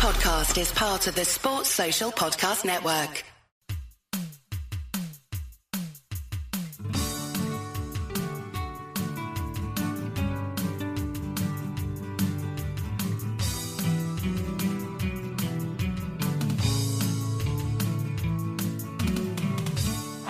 podcast 0.00 0.58
is 0.58 0.72
part 0.72 1.06
of 1.08 1.14
the 1.14 1.26
Sports 1.26 1.68
Social 1.68 2.10
Podcast 2.10 2.64
Network. 2.64 3.22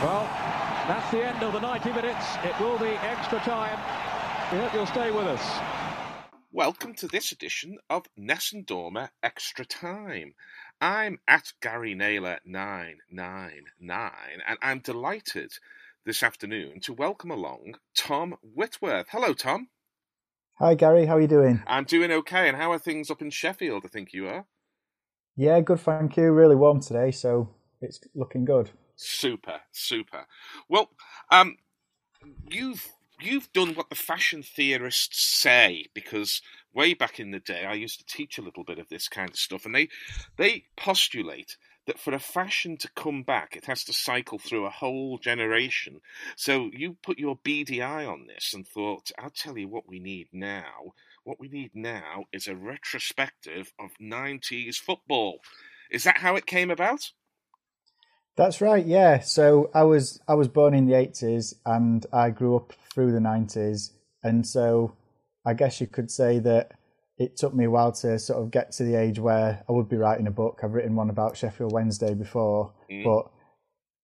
Well, 0.02 0.24
that's 0.88 1.12
the 1.12 1.24
end 1.24 1.44
of 1.44 1.52
the 1.52 1.60
90 1.60 1.92
minutes. 1.92 2.26
It 2.42 2.58
will 2.58 2.76
be 2.78 2.86
extra 2.86 3.38
time. 3.38 3.78
We 4.50 4.58
hope 4.58 4.74
you'll 4.74 4.86
stay 4.86 5.12
with 5.12 5.28
us. 5.28 5.79
Welcome 6.52 6.94
to 6.94 7.06
this 7.06 7.30
edition 7.30 7.78
of 7.88 8.06
Nessun 8.16 8.64
Dorma 8.64 9.10
Extra 9.22 9.64
Time. 9.64 10.34
I'm 10.80 11.20
at 11.28 11.52
Gary 11.62 11.94
Naylor 11.94 12.40
999 12.44 14.10
and 14.48 14.58
I'm 14.60 14.80
delighted 14.80 15.52
this 16.04 16.24
afternoon 16.24 16.80
to 16.80 16.92
welcome 16.92 17.30
along 17.30 17.76
Tom 17.96 18.34
Whitworth. 18.42 19.06
Hello, 19.12 19.32
Tom. 19.32 19.68
Hi, 20.54 20.74
Gary. 20.74 21.06
How 21.06 21.18
are 21.18 21.20
you 21.20 21.28
doing? 21.28 21.62
I'm 21.68 21.84
doing 21.84 22.10
okay. 22.10 22.48
And 22.48 22.56
how 22.56 22.72
are 22.72 22.80
things 22.80 23.12
up 23.12 23.22
in 23.22 23.30
Sheffield? 23.30 23.84
I 23.84 23.88
think 23.88 24.12
you 24.12 24.26
are. 24.26 24.46
Yeah, 25.36 25.60
good. 25.60 25.78
Thank 25.78 26.16
you. 26.16 26.32
Really 26.32 26.56
warm 26.56 26.80
today, 26.80 27.12
so 27.12 27.48
it's 27.80 28.00
looking 28.12 28.44
good. 28.44 28.70
Super, 28.96 29.60
super. 29.70 30.26
Well, 30.68 30.90
um, 31.30 31.58
you've 32.50 32.90
you've 33.22 33.52
done 33.52 33.74
what 33.74 33.88
the 33.88 33.94
fashion 33.96 34.42
theorists 34.42 35.22
say 35.22 35.86
because 35.94 36.42
way 36.72 36.94
back 36.94 37.18
in 37.18 37.30
the 37.30 37.40
day 37.40 37.64
I 37.64 37.74
used 37.74 37.98
to 37.98 38.16
teach 38.16 38.38
a 38.38 38.42
little 38.42 38.64
bit 38.64 38.78
of 38.78 38.88
this 38.88 39.08
kind 39.08 39.30
of 39.30 39.36
stuff 39.36 39.64
and 39.64 39.74
they 39.74 39.88
they 40.36 40.64
postulate 40.76 41.56
that 41.86 41.98
for 41.98 42.12
a 42.12 42.20
fashion 42.20 42.76
to 42.78 42.90
come 42.94 43.22
back 43.22 43.56
it 43.56 43.64
has 43.64 43.84
to 43.84 43.92
cycle 43.92 44.38
through 44.38 44.66
a 44.66 44.70
whole 44.70 45.18
generation. 45.18 46.00
So 46.36 46.70
you 46.72 46.96
put 47.02 47.18
your 47.18 47.38
beady 47.42 47.82
eye 47.82 48.04
on 48.04 48.26
this 48.26 48.52
and 48.54 48.66
thought 48.66 49.10
I'll 49.18 49.30
tell 49.30 49.58
you 49.58 49.68
what 49.68 49.88
we 49.88 49.98
need 49.98 50.28
now. 50.32 50.94
What 51.24 51.40
we 51.40 51.48
need 51.48 51.72
now 51.74 52.24
is 52.32 52.48
a 52.48 52.56
retrospective 52.56 53.72
of 53.78 53.90
90s 54.00 54.76
football. 54.76 55.40
Is 55.90 56.04
that 56.04 56.18
how 56.18 56.36
it 56.36 56.46
came 56.46 56.70
about 56.70 57.10
that's 58.36 58.60
right. 58.60 58.84
Yeah. 58.84 59.20
So 59.20 59.70
I 59.74 59.82
was 59.82 60.20
I 60.28 60.34
was 60.34 60.48
born 60.48 60.74
in 60.74 60.86
the 60.86 60.94
eighties, 60.94 61.54
and 61.64 62.04
I 62.12 62.30
grew 62.30 62.56
up 62.56 62.72
through 62.92 63.12
the 63.12 63.20
nineties, 63.20 63.92
and 64.22 64.46
so 64.46 64.96
I 65.44 65.54
guess 65.54 65.80
you 65.80 65.86
could 65.86 66.10
say 66.10 66.38
that 66.40 66.72
it 67.18 67.36
took 67.36 67.54
me 67.54 67.64
a 67.64 67.70
while 67.70 67.92
to 67.92 68.18
sort 68.18 68.42
of 68.42 68.50
get 68.50 68.72
to 68.72 68.84
the 68.84 68.94
age 68.94 69.18
where 69.18 69.62
I 69.68 69.72
would 69.72 69.88
be 69.88 69.96
writing 69.96 70.26
a 70.26 70.30
book. 70.30 70.60
I've 70.62 70.72
written 70.72 70.96
one 70.96 71.10
about 71.10 71.36
Sheffield 71.36 71.72
Wednesday 71.72 72.14
before, 72.14 72.72
mm. 72.90 73.04
but 73.04 73.30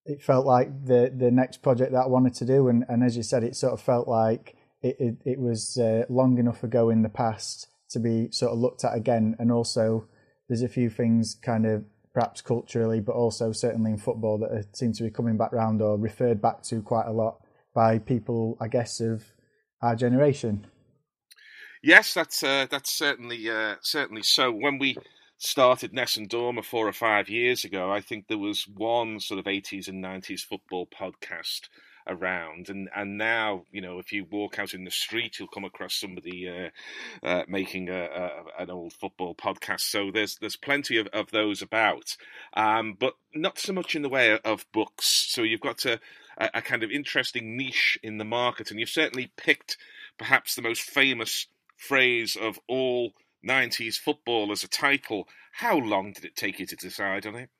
it 0.04 0.22
felt 0.22 0.46
like 0.46 0.84
the 0.84 1.12
the 1.16 1.30
next 1.30 1.62
project 1.62 1.92
that 1.92 2.04
I 2.04 2.08
wanted 2.08 2.34
to 2.34 2.44
do, 2.44 2.68
and, 2.68 2.84
and 2.88 3.02
as 3.02 3.16
you 3.16 3.22
said, 3.22 3.42
it 3.42 3.56
sort 3.56 3.72
of 3.72 3.80
felt 3.80 4.06
like 4.06 4.54
it 4.82 4.96
it, 4.98 5.16
it 5.24 5.40
was 5.40 5.78
uh, 5.78 6.04
long 6.08 6.38
enough 6.38 6.62
ago 6.62 6.90
in 6.90 7.02
the 7.02 7.08
past 7.08 7.68
to 7.90 7.98
be 7.98 8.30
sort 8.32 8.52
of 8.52 8.58
looked 8.58 8.84
at 8.84 8.94
again, 8.94 9.34
and 9.38 9.50
also 9.50 10.06
there's 10.48 10.62
a 10.62 10.68
few 10.68 10.90
things 10.90 11.34
kind 11.34 11.66
of 11.66 11.84
perhaps 12.16 12.40
culturally, 12.40 12.98
but 12.98 13.14
also 13.14 13.52
certainly 13.52 13.90
in 13.90 13.98
football 13.98 14.38
that 14.38 14.74
seem 14.74 14.90
to 14.90 15.02
be 15.02 15.10
coming 15.10 15.36
back 15.36 15.52
round 15.52 15.82
or 15.82 15.98
referred 15.98 16.40
back 16.40 16.62
to 16.62 16.80
quite 16.80 17.04
a 17.04 17.12
lot 17.12 17.42
by 17.74 17.98
people, 17.98 18.56
I 18.58 18.68
guess, 18.68 19.00
of 19.00 19.22
our 19.82 19.94
generation. 19.94 20.66
Yes, 21.82 22.14
that's 22.14 22.42
uh, 22.42 22.68
that's 22.70 22.90
certainly 22.90 23.50
uh, 23.50 23.74
certainly 23.82 24.22
so. 24.22 24.50
When 24.50 24.78
we 24.78 24.96
started 25.36 25.92
Nessun 25.92 26.26
Dorma 26.26 26.64
four 26.64 26.88
or 26.88 26.94
five 26.94 27.28
years 27.28 27.66
ago, 27.66 27.92
I 27.92 28.00
think 28.00 28.28
there 28.28 28.38
was 28.38 28.66
one 28.66 29.20
sort 29.20 29.38
of 29.38 29.44
80s 29.44 29.86
and 29.86 30.02
90s 30.02 30.40
football 30.40 30.86
podcast 30.86 31.68
around. 32.06 32.68
And 32.68 32.88
and 32.94 33.18
now, 33.18 33.64
you 33.70 33.80
know, 33.80 33.98
if 33.98 34.12
you 34.12 34.24
walk 34.24 34.58
out 34.58 34.74
in 34.74 34.84
the 34.84 34.90
street, 34.90 35.38
you'll 35.38 35.48
come 35.48 35.64
across 35.64 35.94
somebody 35.94 36.48
uh, 36.48 37.26
uh, 37.26 37.42
making 37.48 37.88
a, 37.88 38.04
a, 38.04 38.62
an 38.62 38.70
old 38.70 38.92
football 38.92 39.34
podcast. 39.34 39.80
So 39.80 40.10
there's 40.10 40.36
there's 40.36 40.56
plenty 40.56 40.98
of, 40.98 41.06
of 41.08 41.30
those 41.30 41.62
about, 41.62 42.16
um, 42.54 42.96
but 42.98 43.14
not 43.34 43.58
so 43.58 43.72
much 43.72 43.94
in 43.94 44.02
the 44.02 44.08
way 44.08 44.38
of 44.38 44.66
books. 44.72 45.26
So 45.28 45.42
you've 45.42 45.60
got 45.60 45.84
a, 45.84 46.00
a 46.38 46.62
kind 46.62 46.82
of 46.82 46.90
interesting 46.90 47.56
niche 47.56 47.98
in 48.02 48.18
the 48.18 48.24
market, 48.24 48.70
and 48.70 48.80
you've 48.80 48.88
certainly 48.88 49.32
picked 49.36 49.76
perhaps 50.18 50.54
the 50.54 50.62
most 50.62 50.82
famous 50.82 51.46
phrase 51.76 52.36
of 52.40 52.58
all 52.68 53.12
90s 53.46 53.96
football 53.96 54.50
as 54.50 54.64
a 54.64 54.68
title. 54.68 55.28
How 55.52 55.78
long 55.78 56.12
did 56.12 56.24
it 56.24 56.36
take 56.36 56.58
you 56.58 56.66
to 56.66 56.76
decide 56.76 57.26
on 57.26 57.36
it? 57.36 57.50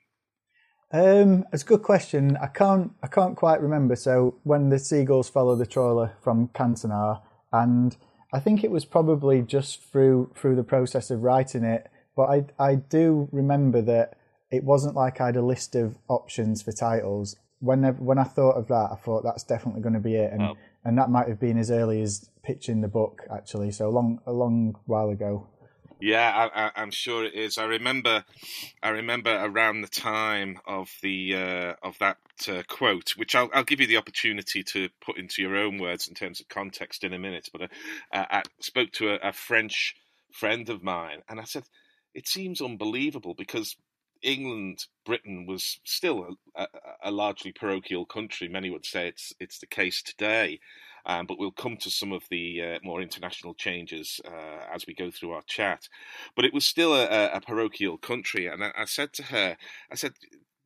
Um, 0.97 1.45
it's 1.53 1.63
a 1.63 1.67
good 1.67 1.83
question. 1.83 2.39
I 2.41 2.47
can't 2.47 2.91
I 3.03 3.07
can't 3.07 3.37
quite 3.37 3.61
remember. 3.61 3.97
So 3.97 4.37
when 4.45 4.71
the 4.71 4.79
seagulls 4.79 5.29
follow 5.29 5.55
the 5.55 5.67
trawler 5.67 6.15
from 6.23 6.49
Cantona, 6.49 7.21
and 7.53 7.95
I 8.33 8.41
think 8.41 8.65
it 8.65 8.71
was 8.71 8.87
probably 8.87 9.43
just 9.43 9.85
through 9.85 10.31
through 10.35 10.57
the 10.57 10.65
process 10.65 11.11
of 11.11 11.23
writing 11.23 11.65
it. 11.65 11.89
But 12.17 12.31
I 12.31 12.45
I 12.59 12.77
do 12.77 13.29
remember 13.31 13.83
that 13.83 14.17
it 14.51 14.65
wasn't 14.65 14.95
like 14.95 15.21
I 15.21 15.27
had 15.27 15.37
a 15.37 15.43
list 15.43 15.75
of 15.75 15.99
options 16.09 16.63
for 16.63 16.73
titles. 16.73 17.37
Whenever 17.59 18.03
when 18.03 18.19
I 18.19 18.25
thought 18.25 18.57
of 18.57 18.69
that, 18.69 18.89
I 18.91 18.97
thought 18.97 19.23
that's 19.23 19.45
definitely 19.45 19.83
going 19.83 19.95
to 19.95 20.01
be 20.01 20.15
it, 20.15 20.33
and 20.33 20.43
oh. 20.43 20.55
and 20.83 20.97
that 20.97 21.11
might 21.11 21.29
have 21.29 21.39
been 21.39 21.59
as 21.59 21.71
early 21.71 22.01
as 22.01 22.31
pitching 22.43 22.81
the 22.81 22.89
book 22.89 23.21
actually. 23.31 23.71
So 23.71 23.87
a 23.87 23.93
long 23.93 24.21
a 24.25 24.33
long 24.33 24.79
while 24.87 25.11
ago. 25.11 25.47
Yeah, 25.99 26.49
I, 26.55 26.83
am 26.83 26.91
sure 26.91 27.25
it 27.25 27.35
is. 27.35 27.57
I 27.57 27.65
remember, 27.65 28.25
I 28.83 28.91
remember 28.91 29.31
around 29.43 29.81
the 29.81 29.89
time 29.89 30.59
of 30.67 30.91
the 31.03 31.35
uh, 31.35 31.75
of 31.83 31.99
that 32.01 32.19
uh, 32.47 32.63
quote, 32.69 33.15
which 33.17 33.35
I'll, 33.35 33.49
I'll 33.55 33.65
give 33.65 33.81
you 33.81 33.87
the 33.87 33.97
opportunity 33.97 34.63
to 34.63 34.91
put 35.01 35.17
into 35.17 35.41
your 35.41 35.57
own 35.57 35.79
words 35.79 36.07
in 36.07 36.15
terms 36.15 36.41
of 36.41 36.49
context 36.49 37.03
in 37.03 37.15
a 37.15 37.19
minute. 37.19 37.49
But 37.51 37.63
uh, 37.63 37.69
I 38.13 38.43
spoke 38.61 38.93
to 38.93 39.15
a, 39.15 39.29
a 39.29 39.33
French 39.33 39.97
friend 40.31 40.69
of 40.69 40.83
mine, 40.83 41.23
and 41.31 41.41
I 41.41 41.45
said, 41.45 41.65
"It 42.15 42.29
seems 42.29 42.61
unbelievable 42.61 43.33
because 43.33 43.77
England, 44.23 44.87
Britain 45.05 45.47
was 45.47 45.81
still 45.85 46.37
a, 46.55 46.63
a, 46.63 46.69
a, 47.05 47.11
largely 47.11 47.53
parochial 47.53 48.05
country. 48.05 48.49
Many 48.49 48.69
would 48.69 48.85
say 48.85 49.09
it's 49.09 49.33
it's 49.41 49.59
the 49.59 49.67
case 49.67 50.03
today, 50.03 50.61
um, 51.07 51.27
but 51.27 51.39
we'll 51.39 51.53
come 51.53 51.77
to 51.79 51.91
some 51.91 52.13
of 52.13 52.25
the 52.31 52.63
uh, 52.63 52.79
more 52.83 53.01
international 53.01 53.55
changes 53.55 54.21
uh, 54.25 54.75
as 54.75 54.87
we 54.87 54.95
go 54.95 55.11
through 55.11 55.31
our 55.33 55.43
chat. 55.47 55.89
But 56.35 56.45
it 56.45 56.53
was 56.53 56.67
still 56.67 56.95
a, 56.95 57.31
a 57.33 57.41
parochial 57.41 57.97
country, 57.97 58.47
and 58.47 58.63
I, 58.63 58.73
I 58.77 58.85
said 58.85 59.13
to 59.15 59.23
her, 59.25 59.57
I 59.91 59.95
said, 59.95 60.13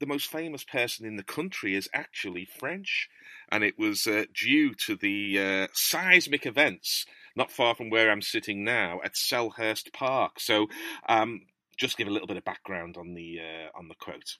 the 0.00 0.06
most 0.06 0.30
famous 0.30 0.64
person 0.64 1.06
in 1.06 1.16
the 1.16 1.22
country 1.22 1.74
is 1.74 1.88
actually 1.92 2.46
French, 2.46 3.08
and 3.52 3.62
it 3.62 3.78
was 3.78 4.06
uh, 4.06 4.24
due 4.34 4.74
to 4.74 4.96
the 4.96 5.38
uh, 5.38 5.66
seismic 5.74 6.46
events 6.46 7.04
not 7.36 7.52
far 7.52 7.74
from 7.74 7.90
where 7.90 8.10
I'm 8.10 8.22
sitting 8.22 8.64
now 8.64 9.00
at 9.04 9.14
Selhurst 9.14 9.92
Park. 9.92 10.40
So, 10.40 10.68
um, 11.08 11.42
just 11.76 11.96
give 11.96 12.08
a 12.08 12.10
little 12.10 12.26
bit 12.26 12.36
of 12.36 12.44
background 12.44 12.96
on 12.96 13.14
the 13.14 13.38
uh, 13.40 13.78
on 13.78 13.88
the 13.88 13.94
quote. 13.94 14.36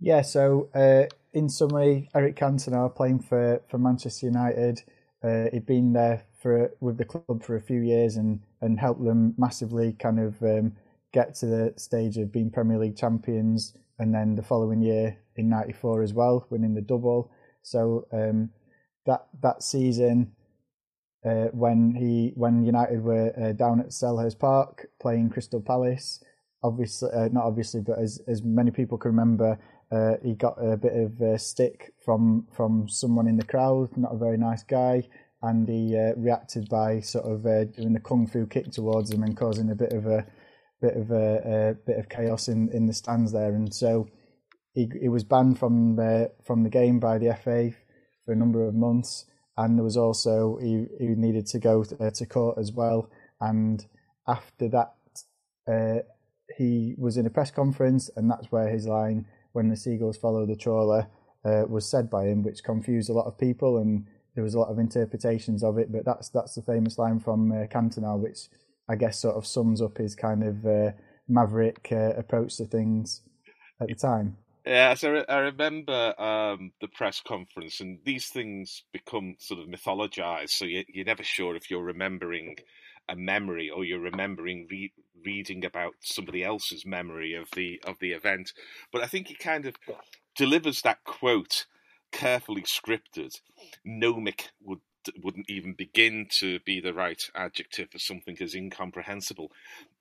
Yeah. 0.00 0.22
So, 0.22 0.68
uh, 0.74 1.04
in 1.32 1.48
summary, 1.48 2.08
Eric 2.14 2.36
Cantona 2.36 2.94
playing 2.94 3.20
for 3.20 3.62
for 3.68 3.78
Manchester 3.78 4.26
United. 4.26 4.82
Uh, 5.22 5.44
he'd 5.52 5.66
been 5.66 5.92
there 5.92 6.24
for 6.40 6.72
with 6.80 6.98
the 6.98 7.04
club 7.04 7.42
for 7.42 7.56
a 7.56 7.60
few 7.60 7.80
years 7.80 8.16
and 8.16 8.40
and 8.60 8.80
helped 8.80 9.04
them 9.04 9.34
massively 9.38 9.92
kind 9.94 10.18
of 10.18 10.42
um, 10.42 10.72
get 11.12 11.34
to 11.36 11.46
the 11.46 11.74
stage 11.76 12.16
of 12.18 12.32
being 12.32 12.50
Premier 12.50 12.78
League 12.78 12.96
champions, 12.96 13.76
and 13.98 14.14
then 14.14 14.34
the 14.34 14.42
following 14.42 14.80
year 14.82 15.16
in 15.36 15.48
'94 15.48 16.02
as 16.02 16.12
well, 16.12 16.46
winning 16.50 16.74
the 16.74 16.80
double. 16.80 17.30
So 17.62 18.06
um, 18.12 18.50
that 19.06 19.26
that 19.42 19.62
season, 19.62 20.32
uh, 21.24 21.46
when 21.52 21.94
he 21.94 22.32
when 22.34 22.64
United 22.64 23.02
were 23.02 23.32
uh, 23.40 23.52
down 23.52 23.80
at 23.80 23.88
Selhurst 23.88 24.38
Park 24.38 24.86
playing 25.00 25.30
Crystal 25.30 25.60
Palace, 25.60 26.22
obviously 26.62 27.10
uh, 27.12 27.28
not 27.30 27.44
obviously, 27.44 27.80
but 27.80 27.98
as 27.98 28.20
as 28.26 28.42
many 28.42 28.70
people 28.70 28.98
can 28.98 29.10
remember, 29.12 29.58
uh, 29.92 30.14
he 30.22 30.34
got 30.34 30.56
a 30.58 30.76
bit 30.76 30.94
of 30.94 31.20
a 31.20 31.38
stick 31.38 31.92
from 32.04 32.46
from 32.50 32.88
someone 32.88 33.28
in 33.28 33.36
the 33.36 33.44
crowd, 33.44 33.94
not 33.96 34.14
a 34.14 34.18
very 34.18 34.38
nice 34.38 34.62
guy, 34.62 35.06
and 35.42 35.68
he 35.68 35.96
uh, 35.96 36.14
reacted 36.16 36.68
by 36.70 37.00
sort 37.00 37.26
of 37.26 37.44
uh, 37.44 37.64
doing 37.64 37.92
the 37.92 38.00
kung 38.00 38.26
fu 38.26 38.46
kick 38.46 38.70
towards 38.70 39.12
him 39.12 39.22
and 39.22 39.36
causing 39.36 39.70
a 39.70 39.74
bit 39.74 39.92
of 39.92 40.06
a 40.06 40.26
bit 40.80 40.96
of 40.96 41.10
a, 41.10 41.36
a 41.44 41.74
bit 41.86 41.98
of 41.98 42.08
chaos 42.08 42.48
in, 42.48 42.70
in 42.72 42.86
the 42.86 42.94
stands 42.94 43.32
there. 43.32 43.54
And 43.54 43.72
so 43.74 44.08
he 44.72 44.90
he 44.98 45.10
was 45.10 45.24
banned 45.24 45.58
from 45.58 45.96
the 45.96 46.32
from 46.42 46.62
the 46.62 46.70
game 46.70 46.98
by 46.98 47.18
the 47.18 47.34
FA 47.34 47.72
for 48.24 48.32
a 48.32 48.36
number 48.36 48.66
of 48.66 48.74
months, 48.74 49.26
and 49.58 49.76
there 49.76 49.84
was 49.84 49.98
also 49.98 50.56
he 50.62 50.86
he 50.98 51.08
needed 51.08 51.46
to 51.48 51.58
go 51.58 51.84
to, 51.84 52.02
uh, 52.02 52.10
to 52.12 52.24
court 52.24 52.56
as 52.58 52.72
well. 52.72 53.10
And 53.42 53.84
after 54.26 54.68
that, 54.70 54.94
uh, 55.70 56.02
he 56.56 56.94
was 56.96 57.18
in 57.18 57.26
a 57.26 57.30
press 57.30 57.50
conference, 57.50 58.08
and 58.16 58.30
that's 58.30 58.50
where 58.50 58.70
his 58.70 58.86
line 58.86 59.26
when 59.52 59.68
the 59.68 59.76
seagulls 59.76 60.16
follow 60.16 60.46
the 60.46 60.56
trawler 60.56 61.08
uh, 61.44 61.64
was 61.68 61.88
said 61.88 62.10
by 62.10 62.26
him, 62.26 62.42
which 62.42 62.64
confused 62.64 63.10
a 63.10 63.12
lot 63.12 63.26
of 63.26 63.38
people, 63.38 63.78
and 63.78 64.06
there 64.34 64.44
was 64.44 64.54
a 64.54 64.58
lot 64.58 64.70
of 64.70 64.78
interpretations 64.78 65.62
of 65.62 65.78
it. 65.78 65.92
But 65.92 66.04
that's 66.04 66.28
that's 66.28 66.54
the 66.54 66.62
famous 66.62 66.98
line 66.98 67.20
from 67.20 67.52
uh, 67.52 68.16
which 68.16 68.48
I 68.88 68.96
guess 68.96 69.20
sort 69.20 69.36
of 69.36 69.46
sums 69.46 69.80
up 69.80 69.98
his 69.98 70.14
kind 70.14 70.42
of 70.42 70.66
uh, 70.66 70.92
maverick 71.28 71.88
uh, 71.92 72.14
approach 72.16 72.56
to 72.56 72.64
things 72.64 73.22
at 73.80 73.88
the 73.88 73.94
time. 73.94 74.36
Yeah, 74.64 74.94
so 74.94 75.24
I 75.28 75.38
remember 75.38 76.20
um, 76.20 76.70
the 76.80 76.86
press 76.86 77.20
conference, 77.20 77.80
and 77.80 77.98
these 78.04 78.28
things 78.28 78.84
become 78.92 79.34
sort 79.40 79.60
of 79.60 79.66
mythologized. 79.66 80.50
So 80.50 80.66
you, 80.66 80.84
you're 80.88 81.04
never 81.04 81.24
sure 81.24 81.56
if 81.56 81.68
you're 81.68 81.82
remembering 81.82 82.56
a 83.08 83.16
memory 83.16 83.70
or 83.70 83.84
you're 83.84 83.98
remembering 83.98 84.68
re- 84.70 84.92
reading 85.24 85.64
about 85.64 85.94
somebody 86.00 86.44
else's 86.44 86.84
memory 86.86 87.34
of 87.34 87.48
the 87.54 87.80
of 87.86 87.98
the 88.00 88.12
event. 88.12 88.52
But 88.92 89.02
I 89.02 89.06
think 89.06 89.28
he 89.28 89.34
kind 89.34 89.66
of 89.66 89.76
delivers 90.36 90.82
that 90.82 91.04
quote 91.04 91.66
carefully 92.10 92.62
scripted. 92.62 93.40
Gnomic 93.84 94.50
would 94.62 94.80
wouldn't 95.20 95.50
even 95.50 95.74
begin 95.74 96.28
to 96.38 96.60
be 96.60 96.80
the 96.80 96.94
right 96.94 97.22
adjective 97.34 97.90
for 97.90 97.98
something 97.98 98.36
as 98.40 98.54
incomprehensible. 98.54 99.50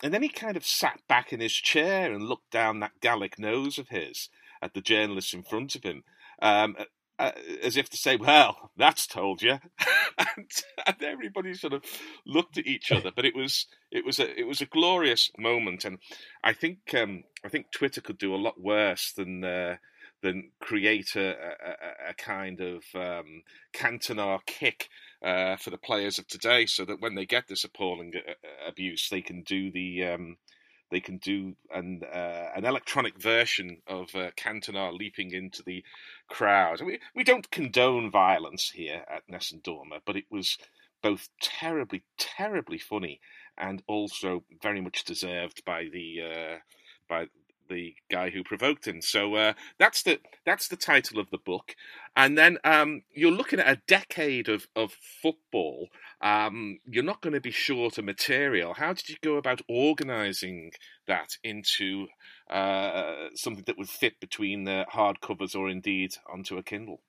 And 0.04 0.14
then 0.14 0.22
he 0.22 0.30
kind 0.30 0.56
of 0.56 0.66
sat 0.66 1.00
back 1.08 1.34
in 1.34 1.40
his 1.40 1.54
chair 1.54 2.14
and 2.14 2.28
looked 2.28 2.52
down 2.52 2.80
that 2.80 3.02
Gallic 3.02 3.40
nose 3.40 3.78
of 3.78 3.90
his 3.90 4.30
at 4.62 4.74
the 4.74 4.82
journalists 4.82 5.34
in 5.34 5.44
front 5.44 5.76
of 5.76 5.84
him. 5.84 6.04
Um, 6.42 6.76
uh, 7.22 7.32
as 7.62 7.78
if 7.78 7.90
to 7.90 7.98
say, 7.98 8.16
"Well, 8.16 8.72
that's 8.76 9.06
told 9.06 9.42
you," 9.42 9.60
and, 10.18 10.52
and, 10.86 11.04
everybody 11.04 11.54
sort 11.54 11.74
of 11.74 11.84
looked 12.26 12.58
at 12.58 12.68
each 12.68 12.92
other. 12.92 13.12
But 13.16 13.26
it 13.26 13.36
was 13.36 13.68
it 13.92 14.06
was 14.06 14.20
a 14.20 14.40
it 14.40 14.48
was 14.48 14.62
a 14.62 14.66
glorious 14.66 15.30
moment, 15.38 15.86
and 15.86 16.00
I 16.44 16.54
think 16.54 16.80
um, 16.96 17.24
I 17.46 17.50
think 17.50 17.72
Twitter 17.72 18.02
could 18.02 18.18
do 18.18 18.34
a 18.34 18.44
lot 18.44 18.60
worse 18.60 19.14
than. 19.16 19.44
Uh, 19.44 19.78
than 20.24 20.52
create 20.60 21.16
a, 21.16 21.32
a, 21.32 22.10
a 22.10 22.14
kind 22.14 22.62
of 22.62 22.84
um, 22.94 23.42
Cantona 23.74 24.38
kick 24.46 24.88
uh, 25.24 25.56
for 25.56 25.72
the 25.72 25.80
players 25.80 26.20
of 26.20 26.28
today, 26.28 26.68
so 26.68 26.86
that 26.86 27.02
when 27.02 27.16
they 27.16 27.26
get 27.26 27.48
this 27.48 27.64
appalling 27.64 28.14
uh, 28.16 28.34
abuse, 28.68 29.10
they 29.10 29.22
can 29.24 29.42
do 29.42 29.72
the 29.72 30.06
um, 30.06 30.38
they 30.92 31.00
can 31.00 31.18
do 31.18 31.56
an 31.74 32.02
uh, 32.04 32.50
an 32.56 32.66
electronic 32.66 33.20
version 33.20 33.78
of 33.88 34.14
uh, 34.14 34.32
Cantona 34.38 34.92
leaping 34.92 35.32
into 35.32 35.64
the 35.64 35.84
crowd. 36.30 36.82
We 36.82 37.00
we 37.16 37.24
don't 37.24 37.50
condone 37.50 38.12
violence 38.12 38.72
here 38.76 39.04
at 39.10 39.24
Nessun 39.28 39.62
Dorma, 39.62 40.02
but 40.06 40.16
it 40.18 40.26
was 40.30 40.58
both 41.02 41.30
terribly, 41.42 42.04
terribly 42.18 42.78
funny 42.78 43.20
and 43.58 43.82
also 43.88 44.44
very 44.62 44.82
much 44.82 45.04
deserved 45.04 45.64
by 45.66 45.88
the 45.92 46.22
uh, 46.22 46.58
by 47.10 47.26
the 47.72 47.96
guy 48.10 48.30
who 48.30 48.44
provoked 48.44 48.88
him. 48.88 49.02
So 49.02 49.36
uh, 49.36 49.54
that's 49.80 50.04
the 50.04 50.20
that's 50.46 50.68
the 50.68 50.76
title 50.76 51.20
of 51.20 51.30
the 51.32 51.38
book, 51.38 51.76
and 52.16 52.38
then 52.38 52.58
um, 52.64 53.04
you're 53.14 53.32
looking 53.32 53.60
at 53.60 53.70
a 53.70 53.82
decade 53.88 54.50
of 54.50 54.68
of 54.76 54.92
football. 54.92 55.88
Um, 56.22 56.80
you're 56.86 57.04
not 57.04 57.22
going 57.22 57.34
to 57.34 57.42
be 57.42 57.52
short 57.52 57.98
of 57.98 58.06
material. 58.06 58.76
How 58.76 58.94
did 58.94 59.10
you 59.10 59.16
go 59.24 59.38
about 59.38 59.62
organising 59.68 60.72
that 61.08 61.38
into 61.44 62.08
uh, 62.50 63.30
something 63.34 63.64
that 63.66 63.78
would 63.78 63.90
fit 63.90 64.20
between 64.20 64.66
the 64.66 64.86
hardcovers 64.94 65.56
or 65.56 65.70
indeed 65.70 66.16
onto 66.32 66.58
a 66.58 66.64
Kindle? 66.64 67.02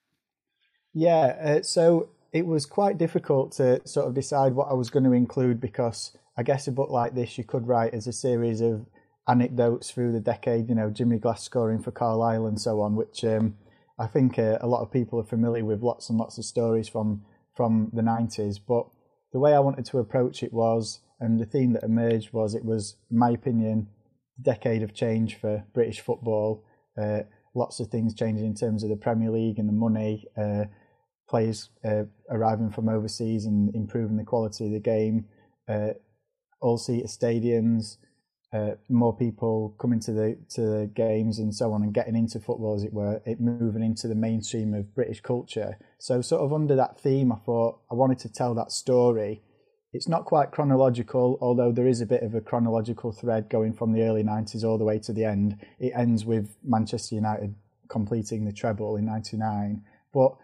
Yeah, 0.95 1.37
uh, 1.43 1.63
so 1.63 2.11
it 2.33 2.47
was 2.47 2.65
quite 2.65 2.97
difficult 2.97 3.53
to 3.53 3.87
sort 3.87 4.07
of 4.07 4.15
decide 4.15 4.55
what 4.55 4.69
I 4.71 4.75
was 4.75 4.91
going 4.91 5.05
to 5.05 5.13
include 5.13 5.61
because 5.61 6.17
I 6.37 6.43
guess 6.43 6.67
a 6.67 6.73
book 6.73 6.91
like 6.91 7.15
this 7.15 7.37
you 7.37 7.45
could 7.45 7.67
write 7.67 7.93
as 7.93 8.07
a 8.07 8.13
series 8.13 8.61
of 8.61 8.87
anecdotes 9.29 9.91
through 9.91 10.13
the 10.13 10.21
decade, 10.21 10.69
you 10.69 10.75
know, 10.75 10.91
Jimmy 10.91 11.19
Glass 11.19 11.43
scoring 11.43 11.83
for 11.83 11.91
Carlisle 11.91 12.47
and 12.47 12.61
so 12.61 12.81
on, 12.81 12.97
which 12.97 13.25
um, 13.25 13.57
I 13.99 14.07
think 14.07 14.39
uh, 14.39 14.59
a 14.61 14.67
lot 14.67 14.83
of 14.83 14.91
people 14.91 15.21
are 15.21 15.25
familiar 15.25 15.65
with 15.65 15.83
lots 15.83 16.09
and 16.09 16.19
lots 16.19 16.39
of 16.39 16.45
stories 16.45 16.89
from 16.89 17.23
from 17.55 17.91
the 17.93 18.03
90s. 18.03 18.59
But 18.67 18.87
the 19.33 19.39
way 19.39 19.55
I 19.55 19.61
wanted 19.61 19.85
to 19.87 19.99
approach 19.99 20.43
it 20.43 20.53
was, 20.53 21.01
and 21.21 21.39
the 21.39 21.47
theme 21.47 21.73
that 21.75 21.85
emerged 21.85 22.33
was, 22.33 22.55
it 22.55 22.65
was, 22.65 22.97
in 23.11 23.19
my 23.19 23.31
opinion, 23.31 23.89
a 24.39 24.43
decade 24.43 24.83
of 24.83 24.95
change 24.95 25.37
for 25.37 25.65
British 25.75 26.01
football. 26.01 26.65
Uh, 27.01 27.21
lots 27.55 27.81
of 27.81 27.89
things 27.89 28.15
changing 28.15 28.47
in 28.47 28.55
terms 28.55 28.83
of 28.83 28.91
the 28.91 28.97
Premier 28.97 29.31
League 29.31 29.59
and 29.59 29.69
the 29.69 29.73
money, 29.73 30.27
uh, 30.37 30.65
players 31.29 31.71
uh, 31.85 32.05
arriving 32.31 32.71
from 32.71 32.89
overseas 32.89 33.45
and 33.45 33.75
improving 33.75 34.17
the 34.17 34.25
quality 34.25 34.67
of 34.67 34.73
the 34.73 34.81
game, 34.81 35.27
uh, 35.69 35.91
all-seater 36.61 37.07
stadiums, 37.07 37.99
uh, 38.53 38.73
more 38.91 39.17
people 39.17 39.75
coming 39.79 39.99
to 40.01 40.13
the 40.13 40.39
to 40.51 40.61
the 40.61 40.91
games 40.95 41.39
and 41.39 41.55
so 41.55 41.73
on, 41.73 41.83
and 41.83 41.95
getting 41.95 42.15
into 42.15 42.39
football, 42.39 42.75
as 42.75 42.85
it 42.85 42.93
were, 42.93 43.23
it 43.25 43.41
moving 43.41 43.83
into 43.83 44.09
the 44.09 44.15
mainstream 44.15 44.75
of 44.75 44.95
British 44.95 45.21
culture. 45.21 45.79
So, 45.99 46.21
sort 46.21 46.43
of 46.43 46.53
under 46.53 46.77
that 46.77 47.01
theme, 47.01 47.33
I 47.33 47.37
thought 47.37 47.81
I 47.91 47.95
wanted 47.95 48.19
to 48.21 48.33
tell 48.33 48.55
that 48.55 48.71
story. 48.71 49.43
It's 49.95 50.09
not 50.09 50.25
quite 50.25 50.51
chronological, 50.51 51.39
although 51.41 51.73
there 51.73 51.87
is 51.87 52.01
a 52.01 52.07
bit 52.07 52.23
of 52.23 52.35
a 52.35 52.41
chronological 52.41 53.13
thread 53.13 53.49
going 53.51 53.73
from 53.73 53.93
the 53.93 54.03
early 54.03 54.23
'90s 54.23 54.65
all 54.65 54.79
the 54.79 54.85
way 54.85 54.99
to 54.99 55.13
the 55.13 55.25
end. 55.25 55.59
It 55.79 55.93
ends 55.97 56.27
with 56.27 56.57
Manchester 56.63 57.15
United 57.15 57.55
completing 57.89 58.45
the 58.45 58.53
treble 58.53 58.97
in 58.97 59.07
'99, 59.07 59.83
but 60.13 60.37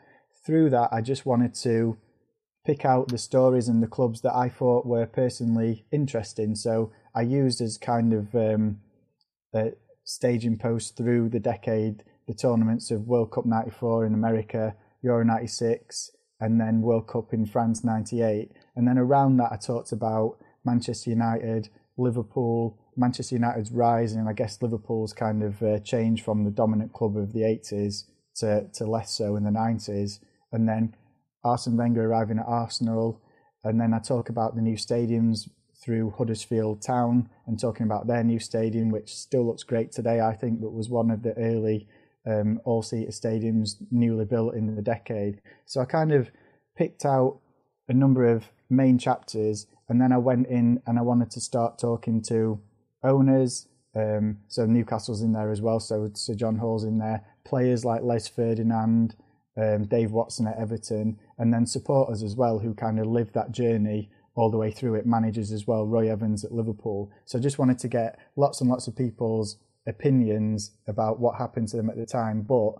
through 0.46 0.70
that, 0.70 0.88
I 0.92 1.02
just 1.02 1.26
wanted 1.26 1.54
to 1.56 1.98
pick 2.64 2.84
out 2.84 3.08
the 3.08 3.18
stories 3.18 3.68
and 3.68 3.82
the 3.82 3.86
clubs 3.86 4.20
that 4.20 4.34
I 4.34 4.48
thought 4.48 4.84
were 4.84 5.06
personally 5.06 5.86
interesting. 5.90 6.54
So 6.54 6.92
I 7.14 7.22
used 7.22 7.60
as 7.60 7.78
kind 7.78 8.12
of 8.12 8.34
um, 8.34 8.80
a 9.54 9.72
staging 10.04 10.58
post 10.58 10.96
through 10.96 11.28
the 11.30 11.40
decade 11.40 12.04
the 12.28 12.34
tournaments 12.34 12.90
of 12.90 13.08
World 13.08 13.32
Cup 13.32 13.46
94 13.46 14.04
in 14.04 14.12
America, 14.12 14.76
Euro 15.02 15.24
96, 15.24 16.10
and 16.40 16.60
then 16.60 16.82
World 16.82 17.08
Cup 17.08 17.32
in 17.32 17.46
France 17.46 17.82
98. 17.82 18.52
And 18.76 18.86
then 18.86 18.98
around 18.98 19.38
that, 19.38 19.50
I 19.50 19.56
talked 19.56 19.92
about 19.92 20.36
Manchester 20.64 21.08
United, 21.10 21.70
Liverpool, 21.96 22.78
Manchester 22.96 23.36
United's 23.36 23.72
rise, 23.72 24.12
and 24.12 24.28
I 24.28 24.34
guess 24.34 24.60
Liverpool's 24.60 25.14
kind 25.14 25.42
of 25.42 25.62
uh, 25.62 25.78
change 25.78 26.22
from 26.22 26.44
the 26.44 26.50
dominant 26.50 26.92
club 26.92 27.16
of 27.16 27.32
the 27.32 27.40
80s 27.40 28.04
to, 28.36 28.68
to 28.74 28.84
less 28.84 29.10
so 29.10 29.34
in 29.34 29.44
the 29.44 29.50
90s. 29.50 30.18
And 30.52 30.68
then 30.68 30.94
Arsene 31.42 31.78
Wenger 31.78 32.04
arriving 32.04 32.38
at 32.38 32.46
Arsenal. 32.46 33.22
And 33.64 33.80
then 33.80 33.94
I 33.94 34.00
talk 34.00 34.28
about 34.28 34.54
the 34.54 34.62
new 34.62 34.76
stadiums 34.76 35.48
through 35.82 36.10
Huddersfield 36.16 36.82
Town 36.82 37.28
and 37.46 37.58
talking 37.58 37.86
about 37.86 38.06
their 38.06 38.24
new 38.24 38.38
stadium, 38.38 38.90
which 38.90 39.14
still 39.14 39.46
looks 39.46 39.62
great 39.62 39.92
today, 39.92 40.20
I 40.20 40.34
think, 40.34 40.60
but 40.60 40.72
was 40.72 40.88
one 40.88 41.10
of 41.10 41.22
the 41.22 41.34
early 41.34 41.86
um, 42.26 42.60
all 42.64 42.82
seater 42.82 43.10
stadiums 43.10 43.76
newly 43.90 44.24
built 44.24 44.54
in 44.54 44.74
the 44.74 44.82
decade. 44.82 45.40
So 45.66 45.80
I 45.80 45.84
kind 45.84 46.12
of 46.12 46.30
picked 46.76 47.04
out 47.04 47.38
a 47.88 47.94
number 47.94 48.26
of 48.26 48.50
main 48.68 48.98
chapters 48.98 49.66
and 49.88 50.00
then 50.00 50.12
I 50.12 50.18
went 50.18 50.48
in 50.48 50.82
and 50.86 50.98
I 50.98 51.02
wanted 51.02 51.30
to 51.32 51.40
start 51.40 51.78
talking 51.78 52.20
to 52.22 52.60
owners. 53.02 53.68
Um, 53.96 54.38
so 54.48 54.66
Newcastle's 54.66 55.22
in 55.22 55.32
there 55.32 55.50
as 55.50 55.62
well. 55.62 55.80
So 55.80 56.10
Sir 56.14 56.34
John 56.34 56.58
Hall's 56.58 56.84
in 56.84 56.98
there. 56.98 57.24
Players 57.44 57.84
like 57.84 58.02
Les 58.02 58.28
Ferdinand, 58.28 59.16
um, 59.56 59.86
Dave 59.86 60.10
Watson 60.10 60.46
at 60.46 60.58
Everton, 60.58 61.18
and 61.38 61.52
then 61.52 61.66
supporters 61.66 62.22
as 62.22 62.36
well 62.36 62.58
who 62.58 62.74
kind 62.74 63.00
of 63.00 63.06
lived 63.06 63.32
that 63.34 63.52
journey 63.52 64.10
all 64.38 64.52
the 64.52 64.56
way 64.56 64.70
through 64.70 64.94
it, 64.94 65.04
managers 65.04 65.50
as 65.50 65.66
well, 65.66 65.84
Roy 65.84 66.08
Evans 66.08 66.44
at 66.44 66.52
Liverpool. 66.52 67.10
So 67.24 67.38
I 67.38 67.42
just 67.42 67.58
wanted 67.58 67.80
to 67.80 67.88
get 67.88 68.20
lots 68.36 68.60
and 68.60 68.70
lots 68.70 68.86
of 68.86 68.94
people's 68.94 69.56
opinions 69.84 70.70
about 70.86 71.18
what 71.18 71.38
happened 71.38 71.66
to 71.68 71.76
them 71.76 71.90
at 71.90 71.96
the 71.96 72.06
time, 72.06 72.42
but 72.42 72.74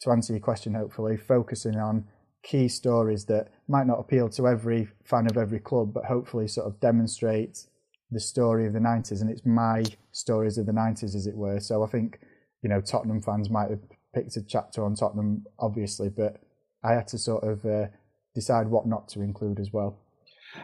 to 0.00 0.10
answer 0.10 0.32
your 0.32 0.40
question, 0.40 0.72
hopefully, 0.72 1.18
focusing 1.18 1.76
on 1.76 2.06
key 2.42 2.68
stories 2.68 3.26
that 3.26 3.48
might 3.68 3.86
not 3.86 4.00
appeal 4.00 4.30
to 4.30 4.48
every 4.48 4.88
fan 5.04 5.26
of 5.26 5.36
every 5.36 5.60
club, 5.60 5.92
but 5.92 6.06
hopefully 6.06 6.48
sort 6.48 6.66
of 6.66 6.80
demonstrate 6.80 7.66
the 8.10 8.20
story 8.20 8.66
of 8.66 8.72
the 8.72 8.78
90s. 8.78 9.20
And 9.20 9.30
it's 9.30 9.44
my 9.44 9.84
stories 10.12 10.56
of 10.56 10.64
the 10.64 10.72
90s, 10.72 11.14
as 11.14 11.26
it 11.26 11.36
were. 11.36 11.60
So 11.60 11.82
I 11.82 11.86
think, 11.86 12.18
you 12.62 12.70
know, 12.70 12.80
Tottenham 12.80 13.20
fans 13.20 13.50
might 13.50 13.68
have 13.68 13.80
picked 14.14 14.38
a 14.38 14.42
chapter 14.42 14.82
on 14.82 14.94
Tottenham, 14.94 15.44
obviously, 15.58 16.08
but 16.08 16.40
I 16.82 16.92
had 16.94 17.08
to 17.08 17.18
sort 17.18 17.44
of 17.44 17.66
uh, 17.66 17.88
decide 18.34 18.68
what 18.68 18.86
not 18.86 19.08
to 19.08 19.20
include 19.20 19.60
as 19.60 19.70
well. 19.70 20.00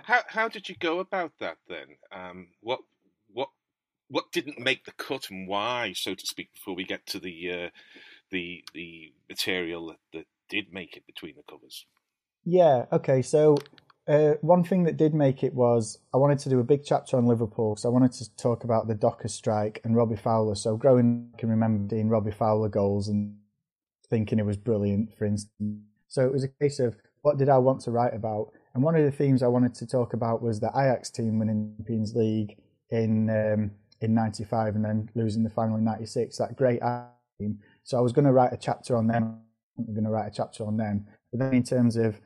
How 0.04 0.20
how 0.26 0.48
did 0.48 0.68
you 0.68 0.74
go 0.78 1.00
about 1.00 1.32
that 1.40 1.58
then? 1.68 1.86
Um, 2.12 2.48
what 2.60 2.80
what 3.32 3.48
what 4.08 4.32
didn't 4.32 4.58
make 4.58 4.84
the 4.84 4.92
cut 4.92 5.30
and 5.30 5.48
why, 5.48 5.92
so 5.94 6.14
to 6.14 6.26
speak, 6.26 6.52
before 6.52 6.74
we 6.74 6.84
get 6.84 7.06
to 7.06 7.20
the 7.20 7.50
uh, 7.50 7.68
the 8.30 8.64
the 8.74 9.12
material 9.28 9.88
that, 9.88 9.98
that 10.12 10.26
did 10.48 10.72
make 10.72 10.96
it 10.96 11.06
between 11.06 11.36
the 11.36 11.42
covers? 11.48 11.86
Yeah. 12.44 12.86
Okay. 12.92 13.22
So 13.22 13.56
uh, 14.08 14.34
one 14.40 14.64
thing 14.64 14.84
that 14.84 14.96
did 14.96 15.14
make 15.14 15.44
it 15.44 15.54
was 15.54 15.98
I 16.12 16.16
wanted 16.16 16.40
to 16.40 16.48
do 16.48 16.58
a 16.58 16.64
big 16.64 16.84
chapter 16.84 17.16
on 17.16 17.26
Liverpool. 17.26 17.76
So 17.76 17.88
I 17.88 17.92
wanted 17.92 18.12
to 18.14 18.36
talk 18.36 18.64
about 18.64 18.88
the 18.88 18.94
Dockers 18.94 19.34
strike 19.34 19.80
and 19.84 19.96
Robbie 19.96 20.16
Fowler. 20.16 20.54
So 20.54 20.76
growing, 20.76 21.30
I 21.34 21.38
can 21.38 21.48
remember 21.48 21.88
seeing 21.94 22.08
Robbie 22.08 22.32
Fowler 22.32 22.68
goals 22.68 23.08
and 23.08 23.36
thinking 24.08 24.38
it 24.38 24.46
was 24.46 24.56
brilliant, 24.56 25.16
for 25.16 25.26
instance. 25.26 25.82
So 26.08 26.26
it 26.26 26.32
was 26.32 26.42
a 26.42 26.48
case 26.48 26.80
of 26.80 26.96
what 27.22 27.38
did 27.38 27.48
I 27.48 27.58
want 27.58 27.82
to 27.82 27.92
write 27.92 28.14
about? 28.14 28.52
And 28.74 28.82
one 28.82 28.94
of 28.94 29.04
the 29.04 29.10
themes 29.10 29.42
I 29.42 29.48
wanted 29.48 29.74
to 29.74 29.86
talk 29.86 30.12
about 30.12 30.42
was 30.42 30.60
the 30.60 30.68
Ajax 30.68 31.10
team 31.10 31.38
winning 31.38 31.74
the 31.76 31.82
Champions 31.82 32.14
League 32.14 32.56
in 32.90 33.28
um, 33.30 33.70
in 34.00 34.14
'95 34.14 34.76
and 34.76 34.84
then 34.84 35.10
losing 35.14 35.42
the 35.42 35.50
final 35.50 35.76
in 35.76 35.84
'96. 35.84 36.38
That 36.38 36.56
great 36.56 36.80
team. 37.38 37.58
So 37.82 37.98
I 37.98 38.00
was 38.00 38.12
going 38.12 38.26
to 38.26 38.32
write 38.32 38.52
a 38.52 38.56
chapter 38.56 38.96
on 38.96 39.06
them. 39.06 39.40
I'm 39.78 39.94
going 39.94 40.04
to 40.04 40.10
write 40.10 40.28
a 40.28 40.34
chapter 40.34 40.64
on 40.64 40.76
them. 40.76 41.06
But 41.32 41.40
then 41.40 41.54
in 41.54 41.62
terms 41.62 41.96
of 41.96 42.20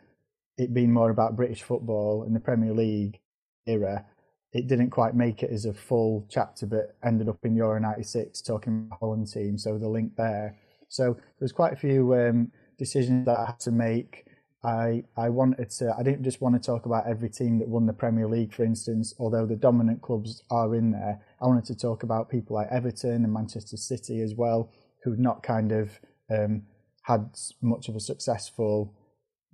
it 0.58 0.74
being 0.74 0.92
more 0.92 1.10
about 1.10 1.36
British 1.36 1.62
football 1.62 2.24
and 2.24 2.34
the 2.34 2.40
Premier 2.40 2.72
League 2.72 3.20
era, 3.66 4.04
it 4.52 4.68
didn't 4.68 4.90
quite 4.90 5.14
make 5.14 5.42
it 5.42 5.50
as 5.50 5.64
a 5.64 5.72
full 5.72 6.26
chapter, 6.30 6.66
but 6.66 6.96
ended 7.02 7.28
up 7.28 7.38
in 7.44 7.56
Euro 7.56 7.80
'96 7.80 8.42
talking 8.42 8.86
about 8.86 9.00
the 9.00 9.06
Holland 9.06 9.32
team. 9.32 9.56
So 9.56 9.78
the 9.78 9.88
link 9.88 10.12
there. 10.16 10.56
So 10.88 11.14
there 11.14 11.40
was 11.40 11.52
quite 11.52 11.72
a 11.72 11.76
few 11.76 12.14
um, 12.14 12.52
decisions 12.78 13.24
that 13.26 13.38
I 13.38 13.46
had 13.46 13.60
to 13.60 13.72
make. 13.72 14.26
I 14.64 15.04
I 15.16 15.28
wanted 15.28 15.70
to. 15.70 15.94
I 15.98 16.02
didn't 16.02 16.24
just 16.24 16.40
want 16.40 16.54
to 16.54 16.64
talk 16.64 16.86
about 16.86 17.06
every 17.06 17.28
team 17.28 17.58
that 17.58 17.68
won 17.68 17.86
the 17.86 17.92
Premier 17.92 18.26
League, 18.26 18.54
for 18.54 18.64
instance. 18.64 19.14
Although 19.18 19.46
the 19.46 19.56
dominant 19.56 20.02
clubs 20.02 20.42
are 20.50 20.74
in 20.74 20.92
there, 20.92 21.20
I 21.40 21.46
wanted 21.46 21.66
to 21.66 21.76
talk 21.76 22.02
about 22.02 22.30
people 22.30 22.56
like 22.56 22.68
Everton 22.70 23.24
and 23.24 23.32
Manchester 23.32 23.76
City 23.76 24.20
as 24.20 24.34
well, 24.34 24.70
who'd 25.02 25.18
not 25.20 25.42
kind 25.42 25.72
of 25.72 26.00
um, 26.30 26.62
had 27.02 27.36
much 27.60 27.88
of 27.88 27.96
a 27.96 28.00
successful 28.00 28.94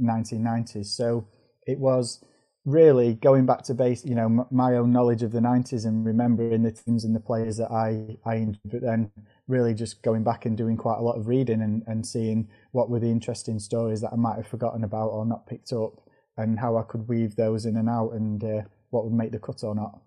1990s. 0.00 0.86
So 0.86 1.26
it 1.66 1.78
was 1.78 2.24
really 2.64 3.14
going 3.14 3.46
back 3.46 3.62
to 3.62 3.74
base, 3.74 4.04
you 4.04 4.14
know, 4.14 4.46
my 4.50 4.76
own 4.76 4.92
knowledge 4.92 5.22
of 5.22 5.32
the 5.32 5.40
90s 5.40 5.86
and 5.86 6.04
remembering 6.04 6.62
the 6.62 6.72
teams 6.72 7.04
and 7.04 7.14
the 7.14 7.20
players 7.20 7.56
that 7.56 7.70
I, 7.70 8.16
I 8.28 8.36
enjoyed, 8.36 8.60
but 8.64 8.82
then 8.82 9.10
really 9.50 9.74
just 9.74 10.02
going 10.02 10.22
back 10.22 10.46
and 10.46 10.56
doing 10.56 10.76
quite 10.76 10.98
a 10.98 11.02
lot 11.02 11.18
of 11.18 11.28
reading 11.28 11.60
and, 11.60 11.82
and 11.86 12.06
seeing 12.06 12.48
what 12.72 12.88
were 12.88 13.00
the 13.00 13.10
interesting 13.10 13.58
stories 13.58 14.00
that 14.00 14.12
I 14.12 14.16
might 14.16 14.36
have 14.36 14.46
forgotten 14.46 14.84
about 14.84 15.08
or 15.08 15.26
not 15.26 15.46
picked 15.46 15.72
up 15.72 16.00
and 16.36 16.58
how 16.58 16.76
I 16.76 16.82
could 16.82 17.08
weave 17.08 17.36
those 17.36 17.66
in 17.66 17.76
and 17.76 17.88
out 17.88 18.12
and 18.12 18.42
uh, 18.42 18.62
what 18.90 19.04
would 19.04 19.12
make 19.12 19.32
the 19.32 19.38
cut 19.38 19.62
or 19.62 19.74
not. 19.74 20.00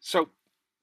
So, 0.00 0.30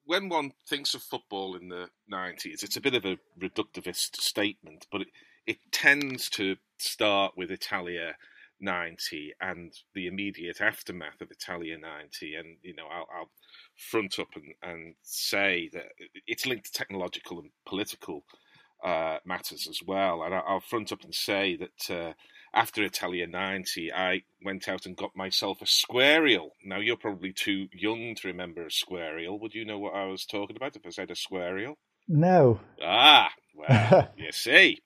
when 0.06 0.30
one 0.30 0.52
thinks 0.68 0.94
of 0.94 1.04
football 1.04 1.56
in 1.56 1.70
the 1.70 1.90
90s, 2.12 2.64
it's 2.64 2.78
a 2.78 2.82
bit 2.82 2.96
of 2.96 3.06
a 3.06 3.18
reductivist 3.40 4.16
statement, 4.18 4.88
but 4.92 5.02
it, 5.02 5.08
it 5.46 5.58
tends 5.72 6.30
to 6.32 6.56
start 6.78 7.34
with 7.38 7.52
Italia 7.52 8.16
90 8.60 9.34
and 9.42 9.74
the 9.94 10.08
immediate 10.08 10.62
aftermath 10.62 11.22
of 11.22 11.32
Italia 11.32 11.78
90. 11.78 12.36
And, 12.36 12.58
you 12.62 12.76
know, 12.76 12.88
I'll, 12.92 13.08
I'll 13.16 13.32
front 13.82 14.20
up 14.20 14.30
and, 14.36 14.54
and, 14.62 14.96
say 15.02 15.70
that 15.74 15.88
it's 16.28 16.46
linked 16.46 16.66
to 16.66 16.72
technological 16.72 17.40
and 17.40 17.50
political 17.66 18.24
uh, 18.84 19.18
matters 19.26 19.68
as 19.70 19.82
well. 19.86 20.24
And 20.24 20.34
I'll 20.34 20.60
front 20.60 20.92
up 20.92 21.04
and 21.04 21.14
say 21.14 21.58
that 21.58 21.90
uh, 21.94 22.14
after 22.54 22.84
Italia 22.84 23.28
90, 23.28 23.92
I 23.94 24.24
went 24.44 24.68
out 24.68 24.86
and 24.86 24.96
got 24.96 25.16
myself 25.16 25.62
a 25.62 25.66
squarial. 25.66 26.52
Now, 26.64 26.80
you're 26.80 26.98
probably 26.98 27.34
too 27.34 27.68
young 27.74 28.16
to 28.16 28.28
remember 28.28 28.66
a 28.66 28.72
squarial. 28.72 29.40
Would 29.40 29.56
you 29.56 29.66
know 29.66 29.80
what 29.80 29.96
I 29.96 30.06
was 30.06 30.26
talking 30.26 30.56
about 30.56 30.76
if 30.76 30.86
I 30.86 30.90
said 30.90 31.12
a 31.12 31.16
squarial? 31.16 31.78
No. 32.08 32.60
Ah, 32.84 33.30
well, 33.56 34.10
you 34.18 34.32
see. 34.32 34.82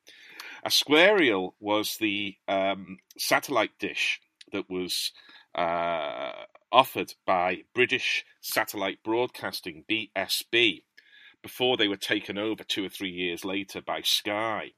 A 0.63 0.71
squarial 0.71 1.55
was 1.59 1.97
the 1.97 2.35
um, 2.47 2.97
satellite 3.17 3.77
dish 3.79 4.19
that 4.51 4.69
was 4.69 5.11
uh, 5.53 6.31
offered 6.75 7.13
by 7.25 7.63
British 7.73 8.25
Satellite 8.41 8.99
Broadcasting, 9.01 9.85
BSB, 9.89 10.83
before 11.41 11.77
they 11.77 11.87
were 11.87 11.95
taken 11.95 12.37
over 12.37 12.65
two 12.65 12.85
or 12.85 12.89
three 12.89 13.09
years 13.09 13.45
later 13.45 13.81
by 13.81 14.01
Sky. 14.01 14.71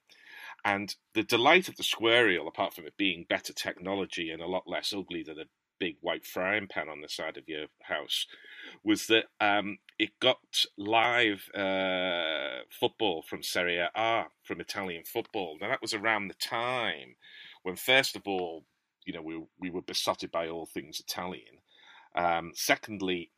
And 0.63 0.93
the 1.15 1.23
delight 1.23 1.67
of 1.67 1.75
the 1.75 1.83
squarial, 1.83 2.47
apart 2.47 2.75
from 2.75 2.85
it 2.85 2.97
being 2.97 3.25
better 3.27 3.51
technology 3.51 4.29
and 4.29 4.43
a 4.43 4.47
lot 4.47 4.67
less 4.67 4.93
ugly 4.95 5.23
than 5.23 5.39
a 5.39 5.45
big 5.79 5.95
white 6.01 6.25
frying 6.25 6.67
pan 6.67 6.87
on 6.87 7.01
the 7.01 7.09
side 7.09 7.35
of 7.35 7.49
your 7.49 7.65
house, 7.81 8.27
was 8.83 9.07
that 9.07 9.25
um, 9.41 9.79
it 9.97 10.11
got 10.19 10.37
live 10.77 11.49
uh, 11.55 12.63
football 12.69 13.23
from 13.23 13.41
Serie 13.41 13.79
A, 13.95 14.25
from 14.43 14.61
Italian 14.61 15.03
football. 15.03 15.57
Now 15.59 15.69
that 15.69 15.81
was 15.81 15.95
around 15.95 16.27
the 16.27 16.35
time 16.35 17.15
when, 17.63 17.75
first 17.75 18.15
of 18.15 18.21
all, 18.27 18.65
you 19.03 19.13
know, 19.13 19.21
we 19.23 19.41
we 19.59 19.71
were 19.71 19.81
besotted 19.81 20.29
by 20.31 20.47
all 20.47 20.67
things 20.67 20.99
Italian. 20.99 21.57
Um, 22.15 22.51
secondly, 22.55 23.31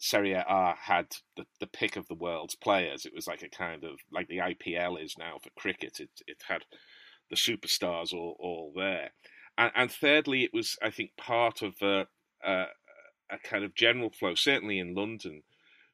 Serie 0.00 0.32
A 0.32 0.74
had 0.80 1.06
the, 1.36 1.44
the 1.60 1.66
pick 1.66 1.96
of 1.96 2.08
the 2.08 2.14
world's 2.14 2.54
players. 2.54 3.04
It 3.04 3.14
was 3.14 3.26
like 3.26 3.42
a 3.42 3.48
kind 3.48 3.84
of 3.84 3.98
like 4.12 4.28
the 4.28 4.38
IPL 4.38 5.02
is 5.02 5.16
now 5.18 5.38
for 5.42 5.50
cricket. 5.50 6.00
It 6.00 6.10
it 6.26 6.42
had 6.48 6.64
the 7.30 7.36
superstars 7.36 8.12
all 8.12 8.36
all 8.38 8.72
there, 8.74 9.10
and, 9.56 9.72
and 9.74 9.90
thirdly, 9.90 10.44
it 10.44 10.54
was 10.54 10.76
I 10.82 10.90
think 10.90 11.16
part 11.16 11.62
of 11.62 11.74
a, 11.82 12.06
a, 12.44 12.66
a 13.30 13.38
kind 13.42 13.64
of 13.64 13.74
general 13.74 14.10
flow, 14.10 14.34
certainly 14.34 14.78
in 14.78 14.94
London, 14.94 15.42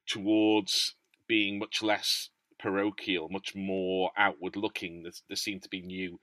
towards 0.07 0.95
being 1.27 1.59
much 1.59 1.83
less 1.83 2.31
parochial, 2.59 3.29
much 3.29 3.55
more 3.55 4.11
outward 4.17 4.57
looking. 4.57 5.03
There, 5.03 5.13
there 5.29 5.37
seemed 5.37 5.63
to 5.63 5.69
be 5.69 5.81
new 5.81 6.21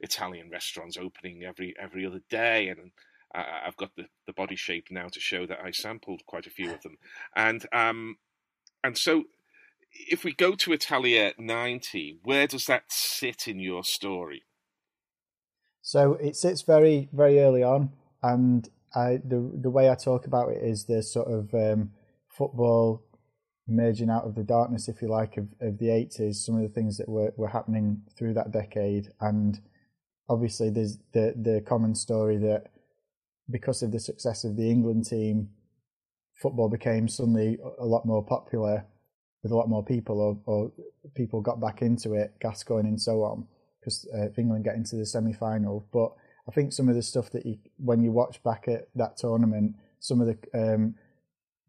Italian 0.00 0.50
restaurants 0.50 0.96
opening 0.96 1.44
every 1.44 1.74
every 1.80 2.06
other 2.06 2.22
day, 2.30 2.68
and 2.68 2.92
uh, 3.34 3.66
I've 3.66 3.76
got 3.76 3.90
the, 3.96 4.06
the 4.26 4.32
body 4.32 4.56
shape 4.56 4.86
now 4.90 5.08
to 5.08 5.20
show 5.20 5.46
that 5.46 5.60
I 5.64 5.70
sampled 5.70 6.22
quite 6.26 6.46
a 6.46 6.50
few 6.50 6.72
of 6.72 6.82
them, 6.82 6.96
and 7.34 7.66
um, 7.72 8.16
and 8.82 8.96
so 8.96 9.24
if 10.10 10.24
we 10.24 10.32
go 10.32 10.54
to 10.54 10.72
Italia 10.72 11.32
ninety, 11.38 12.18
where 12.22 12.46
does 12.46 12.66
that 12.66 12.84
sit 12.88 13.48
in 13.48 13.58
your 13.58 13.84
story? 13.84 14.44
So 15.82 16.14
it 16.14 16.36
sits 16.36 16.62
very 16.62 17.08
very 17.12 17.40
early 17.40 17.62
on, 17.62 17.90
and 18.22 18.68
I 18.94 19.18
the 19.24 19.50
the 19.54 19.70
way 19.70 19.90
I 19.90 19.94
talk 19.94 20.26
about 20.26 20.50
it 20.50 20.62
is 20.62 20.84
the 20.84 21.02
sort 21.02 21.28
of 21.28 21.54
um, 21.54 21.90
football 22.28 23.04
merging 23.66 24.08
out 24.08 24.24
of 24.24 24.34
the 24.34 24.44
darkness, 24.44 24.88
if 24.88 25.02
you 25.02 25.08
like, 25.08 25.36
of, 25.36 25.48
of 25.60 25.78
the 25.78 25.90
eighties. 25.90 26.44
Some 26.44 26.56
of 26.56 26.62
the 26.62 26.68
things 26.68 26.96
that 26.96 27.08
were, 27.08 27.32
were 27.36 27.48
happening 27.48 28.02
through 28.16 28.34
that 28.34 28.50
decade, 28.50 29.12
and 29.20 29.60
obviously 30.28 30.70
there's 30.70 30.98
the 31.12 31.34
the 31.36 31.60
common 31.60 31.94
story 31.94 32.38
that 32.38 32.70
because 33.50 33.82
of 33.82 33.92
the 33.92 34.00
success 34.00 34.44
of 34.44 34.56
the 34.56 34.70
England 34.70 35.06
team, 35.06 35.50
football 36.40 36.68
became 36.68 37.08
suddenly 37.08 37.58
a 37.78 37.84
lot 37.84 38.06
more 38.06 38.24
popular 38.24 38.84
with 39.42 39.52
a 39.52 39.56
lot 39.56 39.68
more 39.68 39.84
people, 39.84 40.20
or, 40.20 40.38
or 40.46 40.72
people 41.14 41.40
got 41.40 41.60
back 41.60 41.82
into 41.82 42.14
it, 42.14 42.34
Gascoigne 42.40 42.88
and 42.88 43.00
so 43.00 43.22
on, 43.22 43.46
because 43.80 44.08
uh, 44.14 44.28
England 44.36 44.64
get 44.64 44.74
into 44.74 44.96
the 44.96 45.06
semi 45.06 45.32
final. 45.32 45.86
But 45.92 46.12
I 46.48 46.52
think 46.52 46.72
some 46.72 46.88
of 46.88 46.94
the 46.94 47.02
stuff 47.02 47.30
that 47.30 47.46
you, 47.46 47.58
when 47.76 48.02
you 48.02 48.10
watch 48.10 48.42
back 48.42 48.66
at 48.68 48.88
that 48.96 49.16
tournament, 49.16 49.76
some 50.00 50.20
of 50.20 50.26
the 50.26 50.38
um, 50.54 50.94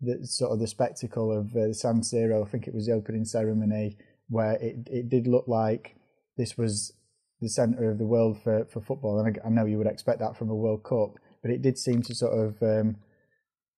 the 0.02 0.26
sort 0.26 0.52
of 0.52 0.60
the 0.60 0.68
spectacle 0.68 1.32
of 1.32 1.56
uh, 1.56 1.74
San 1.74 2.02
Siro. 2.02 2.46
I 2.46 2.50
think 2.50 2.68
it 2.68 2.74
was 2.74 2.86
the 2.86 2.94
opening 2.94 3.26
ceremony 3.26 3.98
where 4.30 4.54
it 4.54 4.88
it 4.90 5.10
did 5.10 5.28
look 5.28 5.48
like 5.48 5.96
this 6.38 6.58
was 6.58 6.94
the 7.42 7.50
centre 7.50 7.90
of 7.90 7.98
the 7.98 8.06
world 8.06 8.42
for, 8.42 8.66
for 8.66 8.82
football, 8.82 9.20
and 9.20 9.38
I, 9.44 9.48
I, 9.48 9.50
know 9.50 9.66
you 9.66 9.78
would 9.78 9.88
expect 9.88 10.20
that 10.20 10.36
from 10.38 10.50
a 10.50 10.56
World 10.56 10.84
Cup, 10.84 11.16
but 11.42 11.52
it 11.52 11.62
did 11.62 11.78
seem 11.78 12.02
to 12.04 12.16
sort 12.16 12.38
of 12.38 12.62
um, 12.62 12.98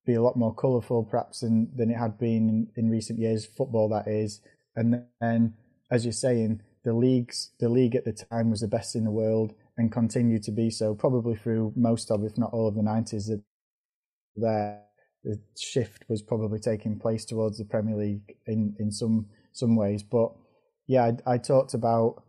be 0.06 0.14
a 0.14 0.22
lot 0.22 0.38
more 0.38 0.54
colourful, 0.54 1.04
perhaps, 1.04 1.42
than 1.42 1.70
than 1.76 1.92
it 1.92 1.98
had 1.98 2.18
been 2.18 2.50
in, 2.50 2.68
in 2.76 2.90
recent 2.90 3.20
years. 3.20 3.46
Football, 3.46 3.90
that 3.90 4.08
is, 4.08 4.42
and 4.76 5.04
then 5.20 5.54
as 5.92 6.06
you're 6.06 6.12
saying, 6.12 6.62
the 6.84 6.94
leagues 6.94 7.52
the 7.60 7.70
league 7.70 7.96
at 7.96 8.06
the 8.06 8.14
time 8.14 8.50
was 8.50 8.62
the 8.62 8.68
best 8.68 8.96
in 8.96 9.04
the 9.04 9.12
world 9.12 9.54
and 9.78 9.92
continued 9.92 10.44
to 10.44 10.52
be 10.52 10.70
so, 10.70 10.94
probably 10.94 11.36
through 11.36 11.74
most 11.76 12.12
of, 12.12 12.24
if 12.24 12.38
not 12.38 12.54
all 12.54 12.68
of 12.68 12.76
the 12.76 12.84
nineties. 12.84 13.32
There 14.36 14.82
the 15.24 15.40
shift 15.58 16.06
was 16.10 16.22
probably 16.22 16.60
taking 16.60 17.00
place 17.00 17.26
towards 17.26 17.58
the 17.58 17.66
Premier 17.66 17.96
League 17.96 18.38
in, 18.48 18.76
in 18.80 18.92
some 18.92 19.28
some 19.52 19.76
ways. 19.76 20.04
But 20.04 20.32
yeah, 20.88 21.12
I, 21.26 21.34
I, 21.34 21.38
talked 21.38 21.74
about 21.74 22.24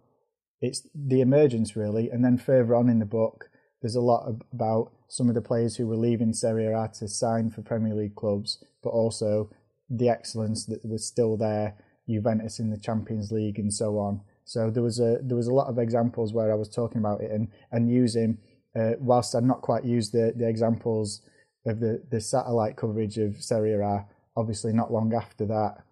it's 0.61 0.87
the 0.95 1.21
emergence 1.21 1.77
really, 1.77 2.11
and 2.11 2.25
then 2.25 2.37
further 2.39 2.75
on 2.75 2.89
in 2.89 2.99
the 2.99 3.07
book, 3.07 3.49
there's 3.83 3.97
a 3.97 4.01
lot 4.01 4.33
about 4.53 4.93
some 5.09 5.29
of 5.29 5.35
the 5.35 5.43
players 5.43 5.77
who 5.77 5.87
were 5.87 5.97
leaving 5.97 6.33
Serie 6.33 6.67
A 6.67 6.89
to 6.99 7.09
sign 7.09 7.51
for 7.51 7.63
Premier 7.63 7.95
League 7.95 8.15
clubs, 8.15 8.65
but 8.83 8.91
also 8.91 9.51
the 9.91 10.09
excellence 10.09 10.65
that 10.67 10.85
was 10.85 11.05
still 11.07 11.37
there, 11.37 11.75
Juventus 12.09 12.59
in 12.59 12.71
the 12.71 12.79
Champions 12.79 13.31
League 13.31 13.59
and 13.59 13.75
so 13.75 13.99
on. 13.99 14.23
So 14.45 14.71
there 14.71 14.83
was 14.83 15.01
a 15.01 15.19
there 15.23 15.37
was 15.37 15.49
a 15.49 15.55
lot 15.55 15.69
of 15.69 15.79
examples 15.79 16.33
where 16.33 16.51
I 16.51 16.55
was 16.55 16.69
talking 16.69 16.99
about 16.99 17.21
it 17.21 17.31
and 17.31 17.49
and 17.71 17.91
using, 17.91 18.39
uh, 18.79 18.93
whilst 18.99 19.35
I'd 19.35 19.45
not 19.45 19.61
quite 19.61 19.85
used 19.85 20.13
the 20.13 20.33
the 20.35 20.49
examples 20.49 21.21
of 21.67 21.81
the, 21.81 22.03
the 22.11 22.21
satellite 22.21 22.77
coverage 22.77 23.19
of 23.19 23.43
Serie 23.43 23.75
A. 23.75 24.07
Obviously, 24.37 24.73
not 24.73 24.93
long 24.93 25.13
after 25.15 25.45
that, 25.47 25.85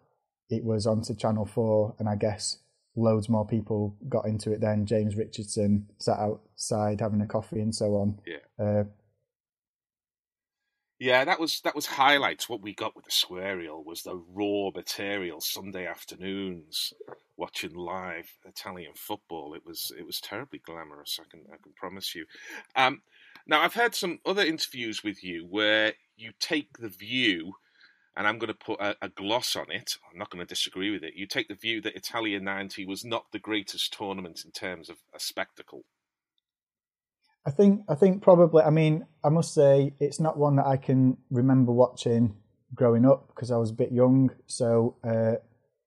it 0.48 0.64
was 0.64 0.86
onto 0.86 1.14
Channel 1.14 1.44
4, 1.44 1.96
and 1.98 2.08
I 2.08 2.16
guess 2.16 2.58
loads 2.96 3.28
more 3.28 3.46
people 3.46 3.96
got 4.08 4.26
into 4.26 4.52
it 4.52 4.60
then. 4.60 4.86
James 4.86 5.16
Richardson 5.16 5.86
sat 5.98 6.18
outside 6.18 7.00
having 7.00 7.20
a 7.20 7.26
coffee 7.26 7.60
and 7.60 7.74
so 7.74 7.96
on. 7.96 8.20
Yeah. 8.26 8.64
Uh, 8.64 8.84
yeah, 10.98 11.24
that 11.24 11.40
was 11.40 11.62
that 11.62 11.74
was 11.74 11.86
highlights. 11.86 12.46
What 12.48 12.60
we 12.60 12.74
got 12.74 12.94
with 12.94 13.06
the 13.06 13.10
Squarial 13.10 13.82
was 13.82 14.02
the 14.02 14.22
raw 14.34 14.70
material 14.74 15.40
Sunday 15.40 15.86
afternoons, 15.86 16.92
watching 17.38 17.74
live 17.74 18.30
Italian 18.44 18.92
football. 18.94 19.54
It 19.54 19.64
was 19.64 19.92
it 19.98 20.04
was 20.04 20.20
terribly 20.20 20.58
glamorous. 20.58 21.18
I 21.18 21.24
can 21.30 21.40
I 21.50 21.56
can 21.62 21.72
promise 21.74 22.14
you. 22.14 22.26
Um, 22.76 23.00
now, 23.46 23.62
I've 23.62 23.74
heard 23.74 23.94
some 23.94 24.20
other 24.26 24.44
interviews 24.44 25.02
with 25.02 25.24
you 25.24 25.46
where 25.48 25.94
you 26.16 26.32
take 26.38 26.78
the 26.78 26.88
view, 26.88 27.54
and 28.16 28.26
I'm 28.26 28.38
going 28.38 28.48
to 28.48 28.54
put 28.54 28.80
a, 28.80 28.96
a 29.02 29.08
gloss 29.08 29.56
on 29.56 29.70
it. 29.70 29.96
I'm 30.10 30.18
not 30.18 30.30
going 30.30 30.44
to 30.44 30.48
disagree 30.48 30.90
with 30.90 31.02
it. 31.02 31.14
You 31.14 31.26
take 31.26 31.48
the 31.48 31.54
view 31.54 31.80
that 31.82 31.96
Italia 31.96 32.40
90 32.40 32.86
was 32.86 33.04
not 33.04 33.26
the 33.32 33.38
greatest 33.38 33.92
tournament 33.92 34.42
in 34.44 34.50
terms 34.50 34.90
of 34.90 34.96
a 35.14 35.20
spectacle. 35.20 35.84
I 37.46 37.50
think 37.50 37.80
I 37.88 37.94
think 37.94 38.22
probably 38.22 38.62
I 38.62 38.68
mean 38.68 39.06
I 39.24 39.30
must 39.30 39.54
say 39.54 39.94
it's 39.98 40.20
not 40.20 40.36
one 40.36 40.56
that 40.56 40.66
I 40.66 40.76
can 40.76 41.16
remember 41.30 41.72
watching 41.72 42.36
growing 42.74 43.06
up 43.06 43.28
because 43.28 43.50
I 43.50 43.56
was 43.56 43.70
a 43.70 43.74
bit 43.74 43.92
young. 43.92 44.30
So 44.46 44.96
uh, 45.02 45.36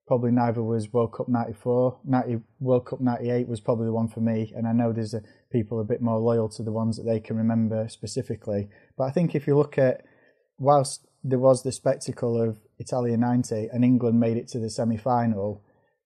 probably 0.07 0.31
neither 0.31 0.61
was 0.61 0.91
World 0.91 1.13
Cup 1.13 1.29
94. 1.29 1.99
90, 2.03 2.39
World 2.59 2.85
Cup 2.85 3.01
98 3.01 3.47
was 3.47 3.59
probably 3.59 3.85
the 3.85 3.93
one 3.93 4.07
for 4.07 4.19
me. 4.19 4.51
And 4.55 4.67
I 4.67 4.73
know 4.73 4.91
there's 4.91 5.13
a, 5.13 5.21
people 5.51 5.79
a 5.79 5.85
bit 5.85 6.01
more 6.01 6.19
loyal 6.19 6.49
to 6.49 6.63
the 6.63 6.71
ones 6.71 6.97
that 6.97 7.03
they 7.03 7.19
can 7.19 7.37
remember 7.37 7.87
specifically. 7.87 8.69
But 8.97 9.05
I 9.05 9.11
think 9.11 9.35
if 9.35 9.47
you 9.47 9.57
look 9.57 9.77
at, 9.77 10.05
whilst 10.57 11.07
there 11.23 11.39
was 11.39 11.63
the 11.63 11.71
spectacle 11.71 12.41
of 12.41 12.59
Italia 12.79 13.17
90 13.17 13.69
and 13.71 13.83
England 13.83 14.19
made 14.19 14.37
it 14.37 14.47
to 14.49 14.59
the 14.59 14.69
semi 14.69 14.97
final, 14.97 15.63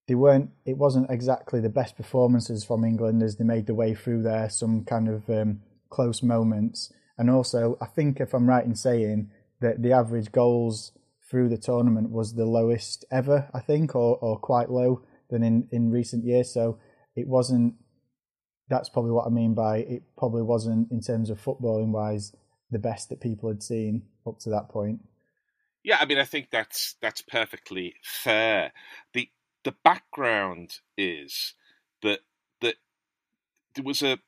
they 0.08 0.16
weren't, 0.16 0.52
it 0.66 0.78
wasn't 0.78 1.10
exactly 1.10 1.60
the 1.60 1.70
best 1.70 1.98
performances 1.98 2.64
from 2.64 2.86
England 2.86 3.22
as 3.24 3.36
they 3.36 3.44
made 3.44 3.68
the 3.68 3.76
way 3.76 3.94
through 3.94 4.24
there, 4.24 4.50
some 4.50 4.84
kind 4.86 5.10
of 5.10 5.30
um, 5.30 5.60
close 5.90 6.24
moments. 6.24 6.94
And 7.18 7.30
also, 7.30 7.78
I 7.82 7.88
think 7.88 8.20
if 8.20 8.34
I'm 8.34 8.48
right 8.48 8.64
in 8.64 8.76
saying 8.76 9.32
that 9.60 9.82
the 9.82 9.92
average 9.92 10.32
goals 10.32 10.92
through 11.30 11.50
the 11.50 11.58
tournament 11.58 12.10
was 12.10 12.34
the 12.34 12.46
lowest 12.46 13.04
ever, 13.12 13.50
I 13.54 13.60
think, 13.60 13.96
or, 13.96 14.18
or 14.18 14.40
quite 14.40 14.70
low 14.70 15.04
than 15.30 15.44
in, 15.44 15.68
in 15.72 15.92
recent 15.92 16.24
years. 16.24 16.54
So 16.54 16.80
it 17.16 17.28
wasn't, 17.28 17.74
that's 18.70 18.88
probably 18.88 19.12
what 19.12 19.26
I 19.26 19.30
mean 19.30 19.54
by 19.54 19.80
it 19.80 20.04
probably 20.18 20.44
wasn't, 20.44 20.92
in 20.92 21.02
terms 21.02 21.30
of 21.30 21.44
footballing 21.44 21.92
wise, 21.92 22.34
the 22.72 22.80
best 22.80 23.10
that 23.10 23.22
people 23.22 23.50
had 23.50 23.64
seen 23.64 24.04
up 24.26 24.40
to 24.40 24.50
that 24.50 24.70
point. 24.70 25.02
Yeah, 25.84 25.98
I 26.02 26.06
mean, 26.06 26.18
I 26.18 26.26
think 26.26 26.50
that's 26.52 26.96
that's 27.02 27.22
perfectly 27.22 27.96
fair. 28.04 28.74
the 29.14 29.30
The 29.64 29.76
background 29.84 30.80
is 30.98 31.54
that 32.02 32.20
that 32.62 32.76
there 33.76 33.84
was 33.84 34.02
a 34.02 34.20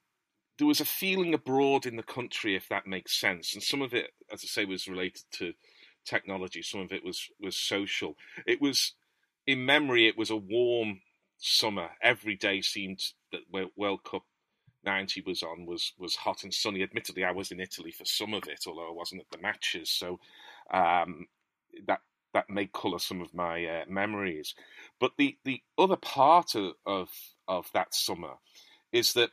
there 0.58 0.67
was 0.67 0.81
a 0.81 0.86
feeling 0.86 1.34
abroad 1.34 1.86
in 1.86 1.96
the 1.96 2.03
country, 2.03 2.55
if 2.55 2.69
that 2.69 2.88
makes 2.88 3.19
sense, 3.19 3.53
and 3.53 3.63
some 3.63 3.81
of 3.81 3.93
it, 3.93 4.12
as 4.31 4.41
I 4.43 4.48
say, 4.48 4.65
was 4.65 4.88
related 4.88 5.24
to 5.34 5.53
technology. 6.05 6.62
Some 6.62 6.81
of 6.81 6.91
it 6.93 7.03
was 7.03 7.29
was 7.39 7.55
social. 7.55 8.15
It 8.48 8.62
was 8.62 8.93
in 9.46 9.65
memory. 9.65 10.08
It 10.08 10.17
was 10.17 10.29
a 10.29 10.38
warm 10.38 11.01
summer. 11.38 11.89
Every 12.01 12.36
day 12.36 12.62
seemed 12.62 13.01
that 13.31 13.69
World 13.75 14.03
Cup 14.03 14.24
ninety 14.83 15.21
was 15.25 15.43
on 15.43 15.65
was 15.65 15.93
was 15.98 16.15
hot 16.15 16.43
and 16.43 16.53
sunny. 16.53 16.83
Admittedly, 16.83 17.24
I 17.24 17.31
was 17.31 17.51
in 17.51 17.59
Italy 17.59 17.91
for 17.91 18.05
some 18.05 18.33
of 18.33 18.43
it, 18.48 18.65
although 18.67 18.89
I 18.89 18.93
wasn't 18.93 19.21
at 19.21 19.29
the 19.31 19.41
matches. 19.41 19.89
So 19.89 20.19
um, 20.71 21.27
that 21.88 22.01
that 22.33 22.50
may 22.50 22.67
colour 22.67 23.00
some 23.00 23.21
of 23.21 23.33
my 23.33 23.65
uh, 23.65 23.86
memories. 23.88 24.55
But 25.00 25.13
the 25.17 25.38
the 25.45 25.62
other 25.77 25.98
part 25.98 26.55
of, 26.55 26.74
of 26.86 27.09
of 27.48 27.69
that 27.74 27.93
summer 27.93 28.33
is 28.91 29.13
that 29.13 29.31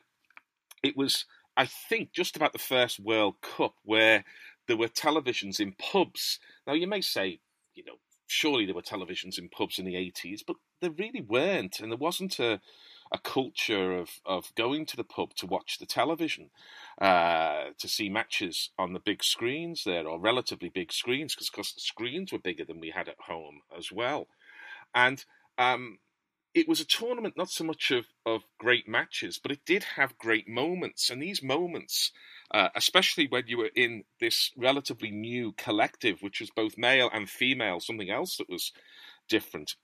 it 0.83 0.97
was. 0.97 1.25
I 1.59 1.65
think 1.65 2.13
just 2.13 2.37
about 2.37 2.53
the 2.53 2.59
first 2.59 3.01
World 3.01 3.37
Cup 3.41 3.77
where 3.83 4.25
there 4.67 4.77
were 4.77 4.89
televisions 4.89 5.61
in 5.61 5.73
pubs. 5.73 6.39
Now, 6.67 6.75
you 6.75 6.87
may 6.87 7.01
say, 7.01 7.41
you 7.75 7.85
know, 7.85 7.95
surely 8.27 8.67
there 8.67 8.75
were 8.75 8.83
televisions 8.83 9.39
in 9.39 9.49
pubs 9.49 9.79
in 9.79 9.85
the 9.85 9.95
80s, 9.95 10.41
but 10.47 10.57
there 10.81 10.91
really 10.91 11.21
weren't. 11.21 11.81
And 11.81 11.91
there 11.91 11.99
wasn't 11.99 12.39
a, 12.41 12.61
a 13.13 13.19
culture 13.19 13.97
of, 13.97 14.21
of 14.25 14.55
going 14.55 14.87
to 14.87 14.97
the 14.97 15.05
pub 15.05 15.35
to 15.35 15.47
watch 15.47 15.79
the 15.79 15.87
television, 15.87 16.51
uh, 17.01 17.67
to 17.79 17.89
see 17.89 18.09
matches 18.09 18.71
on 18.79 18.93
the 18.93 19.01
big 19.01 19.23
screens 19.23 19.85
there, 19.85 20.07
or 20.07 20.19
relatively 20.19 20.69
big 20.69 20.93
screens, 20.93 21.35
because 21.35 21.73
the 21.73 21.81
screens 21.81 22.33
were 22.33 22.39
bigger 22.39 22.65
than 22.65 22.81
we 22.81 22.91
had 22.91 23.09
at 23.09 23.21
home 23.21 23.61
as 23.77 23.93
well. 23.93 24.27
And 24.95 25.25
um, 25.59 25.99
it 26.55 26.69
was 26.69 26.81
a 26.81 26.87
tournament 26.87 27.37
not 27.37 27.51
so 27.51 27.65
much 27.65 27.91
of, 27.91 28.07
of 28.25 28.43
great 28.59 28.89
matches, 28.89 29.39
but 29.43 29.53
it 29.53 29.65
did 29.67 29.85
have 29.97 30.19
great 30.19 30.49
moments. 30.49 31.11
And 31.11 31.23
these 31.23 31.43
moments 31.43 32.13
uh, 32.51 32.69
especially 32.75 33.27
when 33.27 33.45
you 33.47 33.59
were 33.59 33.71
in 33.75 34.05
this 34.21 34.53
relatively 34.57 35.11
new 35.11 35.53
collective, 35.53 36.23
which 36.23 36.41
was 36.41 36.51
both 36.51 36.79
male 36.79 37.11
and 37.13 37.29
female, 37.29 37.81
something 37.81 38.11
else 38.11 38.37
that 38.37 38.49
was 38.49 38.73
different 39.29 39.75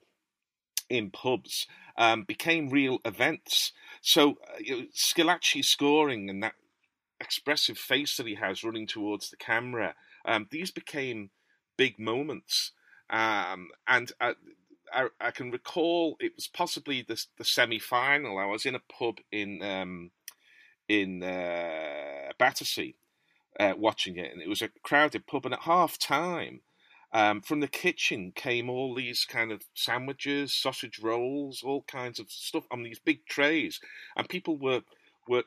in 0.93 1.11
pubs, 1.11 1.67
um, 1.97 2.25
became 2.25 2.69
real 2.69 2.99
events. 3.05 3.73
So 4.01 4.39
uh, 4.49 4.83
Schillaci 4.95 5.65
scoring 5.65 6.29
and 6.29 6.43
that 6.43 6.55
expressive 7.21 7.79
face 7.79 8.17
that 8.17 8.27
he 8.27 8.35
has 8.35 8.63
running 8.63 8.87
towards 8.87 9.31
the 9.31 9.37
camera, 9.37 9.95
um, 10.25 10.49
these 10.51 10.71
became 10.71 11.31
big 11.77 11.99
moments. 11.99 12.73
Um, 13.09 13.69
and 13.89 14.13
uh, 14.21 14.35
I, 14.93 15.09
I, 15.21 15.31
can 15.31 15.51
recall 15.51 16.17
it 16.21 16.33
was 16.37 16.47
possibly 16.47 17.03
the, 17.03 17.23
the 17.39 17.45
semi 17.45 17.79
final. 17.79 18.39
I 18.39 18.47
was 18.47 18.67
in 18.67 18.75
a 18.75 18.81
pub 18.81 19.19
in 19.31 19.63
um, 19.63 20.11
in 20.89 21.23
uh, 21.23 22.33
Battersea 22.39 22.97
uh, 23.61 23.75
watching 23.77 24.17
it, 24.17 24.33
and 24.33 24.41
it 24.41 24.49
was 24.49 24.63
a 24.63 24.71
crowded 24.83 25.27
pub. 25.27 25.45
And 25.45 25.55
at 25.55 25.61
half 25.61 25.99
time, 25.99 26.61
um, 27.13 27.43
from 27.43 27.61
the 27.61 27.69
kitchen 27.69 28.33
came 28.35 28.71
all 28.71 28.95
these 28.95 29.25
kind 29.25 29.53
of 29.53 29.63
sandwiches, 29.75 30.53
sausage 30.53 30.99
rolls, 30.99 31.63
all 31.63 31.83
kinds 31.83 32.19
of 32.19 32.31
stuff 32.31 32.65
on 32.71 32.83
these 32.83 32.99
big 32.99 33.27
trays, 33.27 33.81
and 34.17 34.29
people 34.29 34.57
were 34.57 34.83
were 35.29 35.45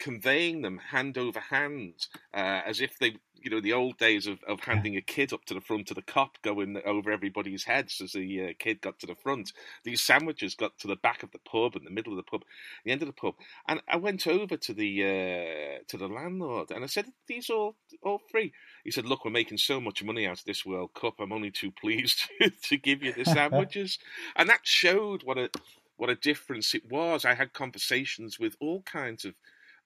conveying 0.00 0.62
them 0.62 0.78
hand 0.78 1.16
over 1.16 1.38
hand 1.38 2.06
uh, 2.34 2.62
as 2.66 2.80
if 2.80 2.98
they 2.98 3.14
you 3.34 3.50
know 3.50 3.60
the 3.60 3.72
old 3.72 3.96
days 3.98 4.26
of, 4.26 4.38
of 4.46 4.60
handing 4.60 4.96
a 4.96 5.00
kid 5.00 5.32
up 5.32 5.44
to 5.44 5.54
the 5.54 5.60
front 5.60 5.90
of 5.90 5.94
the 5.94 6.02
Kop 6.02 6.30
going 6.42 6.80
over 6.84 7.10
everybody's 7.10 7.64
heads 7.64 8.00
as 8.02 8.12
the 8.12 8.42
uh, 8.42 8.52
kid 8.58 8.80
got 8.80 8.98
to 8.98 9.06
the 9.06 9.14
front. 9.14 9.52
These 9.84 10.02
sandwiches 10.02 10.54
got 10.54 10.78
to 10.78 10.88
the 10.88 10.96
back 10.96 11.22
of 11.22 11.30
the 11.30 11.38
pub 11.38 11.76
and 11.76 11.86
the 11.86 11.90
middle 11.90 12.12
of 12.12 12.16
the 12.16 12.30
pub 12.30 12.42
the 12.84 12.90
end 12.90 13.02
of 13.02 13.08
the 13.08 13.12
pub. 13.12 13.34
And 13.68 13.80
i 13.88 13.96
went 13.96 14.26
over 14.26 14.56
to 14.56 14.74
the 14.74 15.04
uh, 15.04 15.84
to 15.88 15.96
the 15.96 16.08
landlord 16.08 16.70
and 16.70 16.82
i 16.84 16.86
said 16.86 17.06
these 17.28 17.50
all 17.50 17.76
all 18.02 18.20
free? 18.30 18.52
He 18.84 18.90
said 18.90 19.06
look 19.06 19.24
we're 19.24 19.30
making 19.30 19.58
so 19.58 19.80
much 19.80 20.02
money 20.02 20.26
out 20.26 20.40
of 20.40 20.44
this 20.44 20.64
world 20.66 20.90
cup 20.94 21.14
i'm 21.20 21.32
only 21.32 21.50
too 21.50 21.70
pleased 21.70 22.28
to 22.62 22.76
give 22.76 23.02
you 23.02 23.12
the 23.12 23.24
sandwiches. 23.36 23.98
And 24.36 24.48
that 24.48 24.60
showed 24.64 25.22
what 25.22 25.38
a 25.38 25.50
what 25.96 26.10
a 26.10 26.14
difference 26.14 26.74
it 26.74 26.90
was. 26.90 27.26
I 27.26 27.34
had 27.34 27.52
conversations 27.52 28.38
with 28.40 28.56
all 28.58 28.80
kinds 28.82 29.26
of 29.26 29.34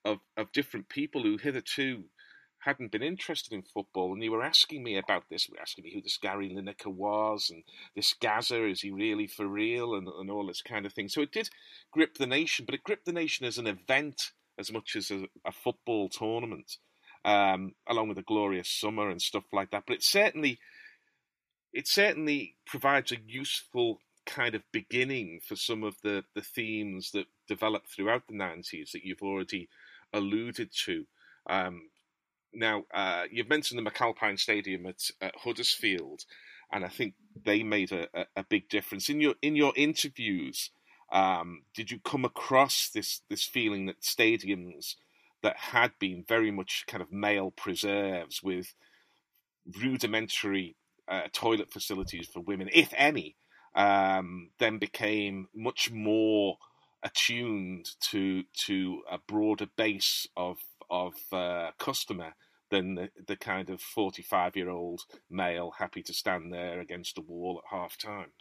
of, 0.04 0.18
of 0.36 0.52
different 0.52 0.88
people 0.88 1.22
who 1.22 1.38
hitherto 1.38 2.04
hadn't 2.64 2.90
been 2.90 3.02
interested 3.02 3.52
in 3.52 3.62
football, 3.62 4.12
and 4.12 4.22
they 4.22 4.28
were 4.28 4.42
asking 4.42 4.82
me 4.82 4.96
about 4.96 5.24
this. 5.30 5.48
Asking 5.60 5.84
me 5.84 5.92
who 5.94 6.00
this 6.00 6.18
Gary 6.18 6.50
Lineker 6.50 6.92
was, 6.92 7.50
and 7.50 7.62
this 7.94 8.14
Gazza, 8.14 8.66
is 8.66 8.80
he 8.80 8.90
really 8.90 9.26
for 9.26 9.46
real, 9.46 9.94
and, 9.94 10.08
and 10.08 10.30
all 10.30 10.46
this 10.46 10.62
kind 10.62 10.86
of 10.86 10.92
thing. 10.92 11.08
So 11.08 11.22
it 11.22 11.32
did 11.32 11.50
grip 11.92 12.16
the 12.16 12.26
nation, 12.26 12.64
but 12.64 12.74
it 12.74 12.84
gripped 12.84 13.04
the 13.04 13.12
nation 13.12 13.46
as 13.46 13.58
an 13.58 13.66
event 13.66 14.32
as 14.58 14.72
much 14.72 14.96
as 14.96 15.10
a, 15.10 15.24
a 15.44 15.52
football 15.52 16.08
tournament, 16.08 16.76
um, 17.24 17.74
along 17.86 18.08
with 18.08 18.18
a 18.18 18.22
glorious 18.22 18.70
summer 18.70 19.10
and 19.10 19.20
stuff 19.20 19.44
like 19.52 19.70
that. 19.70 19.84
But 19.86 19.96
it 19.96 20.02
certainly, 20.02 20.58
it 21.72 21.86
certainly 21.86 22.56
provides 22.66 23.12
a 23.12 23.16
useful 23.26 24.00
kind 24.26 24.54
of 24.54 24.62
beginning 24.72 25.40
for 25.46 25.56
some 25.56 25.82
of 25.82 25.96
the, 26.02 26.24
the 26.34 26.40
themes 26.40 27.10
that 27.12 27.26
developed 27.46 27.90
throughout 27.90 28.26
the 28.26 28.34
90s 28.34 28.92
that 28.92 29.04
you've 29.04 29.22
already 29.22 29.68
alluded 30.14 30.70
to. 30.86 31.06
Um, 31.48 31.90
now, 32.54 32.84
uh, 32.94 33.24
you've 33.30 33.48
mentioned 33.48 33.84
the 33.84 33.90
McAlpine 33.90 34.38
Stadium 34.38 34.86
at, 34.86 35.10
at, 35.20 35.34
Huddersfield, 35.36 36.24
and 36.72 36.84
I 36.84 36.88
think 36.88 37.14
they 37.44 37.62
made 37.62 37.92
a, 37.92 38.08
a, 38.14 38.26
a, 38.36 38.44
big 38.44 38.68
difference 38.68 39.08
in 39.08 39.20
your 39.20 39.34
in 39.42 39.56
your 39.56 39.72
interviews. 39.76 40.70
Um, 41.12 41.64
did 41.74 41.90
you 41.90 41.98
come 41.98 42.24
across 42.24 42.88
this 42.88 43.20
this 43.28 43.44
feeling 43.44 43.86
that 43.86 44.00
stadiums 44.00 44.94
that 45.42 45.56
had 45.56 45.92
been 45.98 46.24
very 46.26 46.50
much 46.50 46.84
kind 46.86 47.02
of 47.02 47.12
male 47.12 47.50
preserves 47.50 48.42
with 48.42 48.74
rudimentary 49.80 50.76
uh, 51.08 51.28
toilet 51.32 51.70
facilities 51.70 52.26
for 52.26 52.40
women, 52.40 52.70
if 52.72 52.92
any, 52.96 53.36
um, 53.74 54.50
then 54.58 54.78
became 54.78 55.48
much 55.54 55.90
more 55.90 56.56
attuned 57.04 57.90
to 58.00 58.44
to 58.66 59.02
a 59.10 59.18
broader 59.18 59.66
base 59.76 60.26
of 60.36 60.58
of 60.90 61.14
uh, 61.32 61.70
customer 61.78 62.34
than 62.70 62.94
the, 62.94 63.10
the 63.26 63.36
kind 63.36 63.70
of 63.70 63.80
45 63.80 64.56
year 64.56 64.70
old 64.70 65.02
male 65.30 65.72
happy 65.78 66.02
to 66.02 66.14
stand 66.14 66.52
there 66.52 66.80
against 66.80 67.18
a 67.18 67.20
wall 67.20 67.62
at 67.62 67.76
half 67.76 67.96
time. 67.96 68.32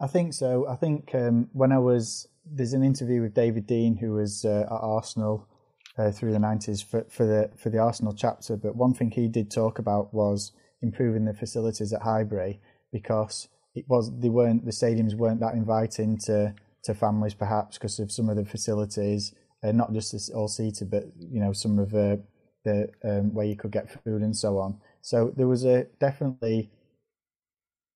I 0.00 0.08
think 0.08 0.34
so. 0.34 0.66
I 0.68 0.74
think 0.74 1.14
um, 1.14 1.48
when 1.52 1.72
I 1.72 1.78
was 1.78 2.26
there's 2.44 2.72
an 2.72 2.82
interview 2.82 3.22
with 3.22 3.34
David 3.34 3.66
Dein 3.66 3.98
who 3.98 4.12
was 4.12 4.44
uh, 4.44 4.64
at 4.66 4.72
Arsenal 4.72 5.48
uh, 5.96 6.10
through 6.10 6.32
the 6.32 6.38
90s 6.38 6.84
for, 6.84 7.06
for 7.08 7.24
the 7.24 7.50
for 7.56 7.70
the 7.70 7.78
Arsenal 7.78 8.12
chapter. 8.12 8.56
But 8.56 8.76
one 8.76 8.94
thing 8.94 9.12
he 9.12 9.28
did 9.28 9.50
talk 9.50 9.78
about 9.78 10.12
was 10.12 10.52
improving 10.82 11.24
the 11.24 11.34
facilities 11.34 11.92
at 11.92 12.02
Highbury 12.02 12.60
because 12.92 13.48
it 13.74 13.84
was 13.88 14.10
they 14.18 14.28
weren't 14.28 14.64
the 14.64 14.72
stadiums 14.72 15.14
weren't 15.14 15.40
that 15.40 15.54
inviting 15.54 16.18
to 16.26 16.54
to 16.84 16.94
families 16.94 17.34
perhaps 17.34 17.78
because 17.78 17.98
of 17.98 18.12
some 18.12 18.28
of 18.28 18.36
the 18.36 18.44
facilities, 18.44 19.34
uh, 19.62 19.72
not 19.72 19.92
just 19.92 20.12
this 20.12 20.28
all 20.30 20.48
seated, 20.48 20.90
but 20.90 21.04
you 21.18 21.40
know 21.40 21.52
some 21.52 21.78
of 21.78 21.94
uh, 21.94 22.16
the 22.64 22.88
um, 23.04 23.32
where 23.34 23.46
you 23.46 23.56
could 23.56 23.72
get 23.72 23.90
food 24.04 24.22
and 24.22 24.36
so 24.36 24.58
on. 24.58 24.78
So 25.02 25.32
there 25.36 25.48
was 25.48 25.64
a 25.64 25.84
definitely 26.00 26.70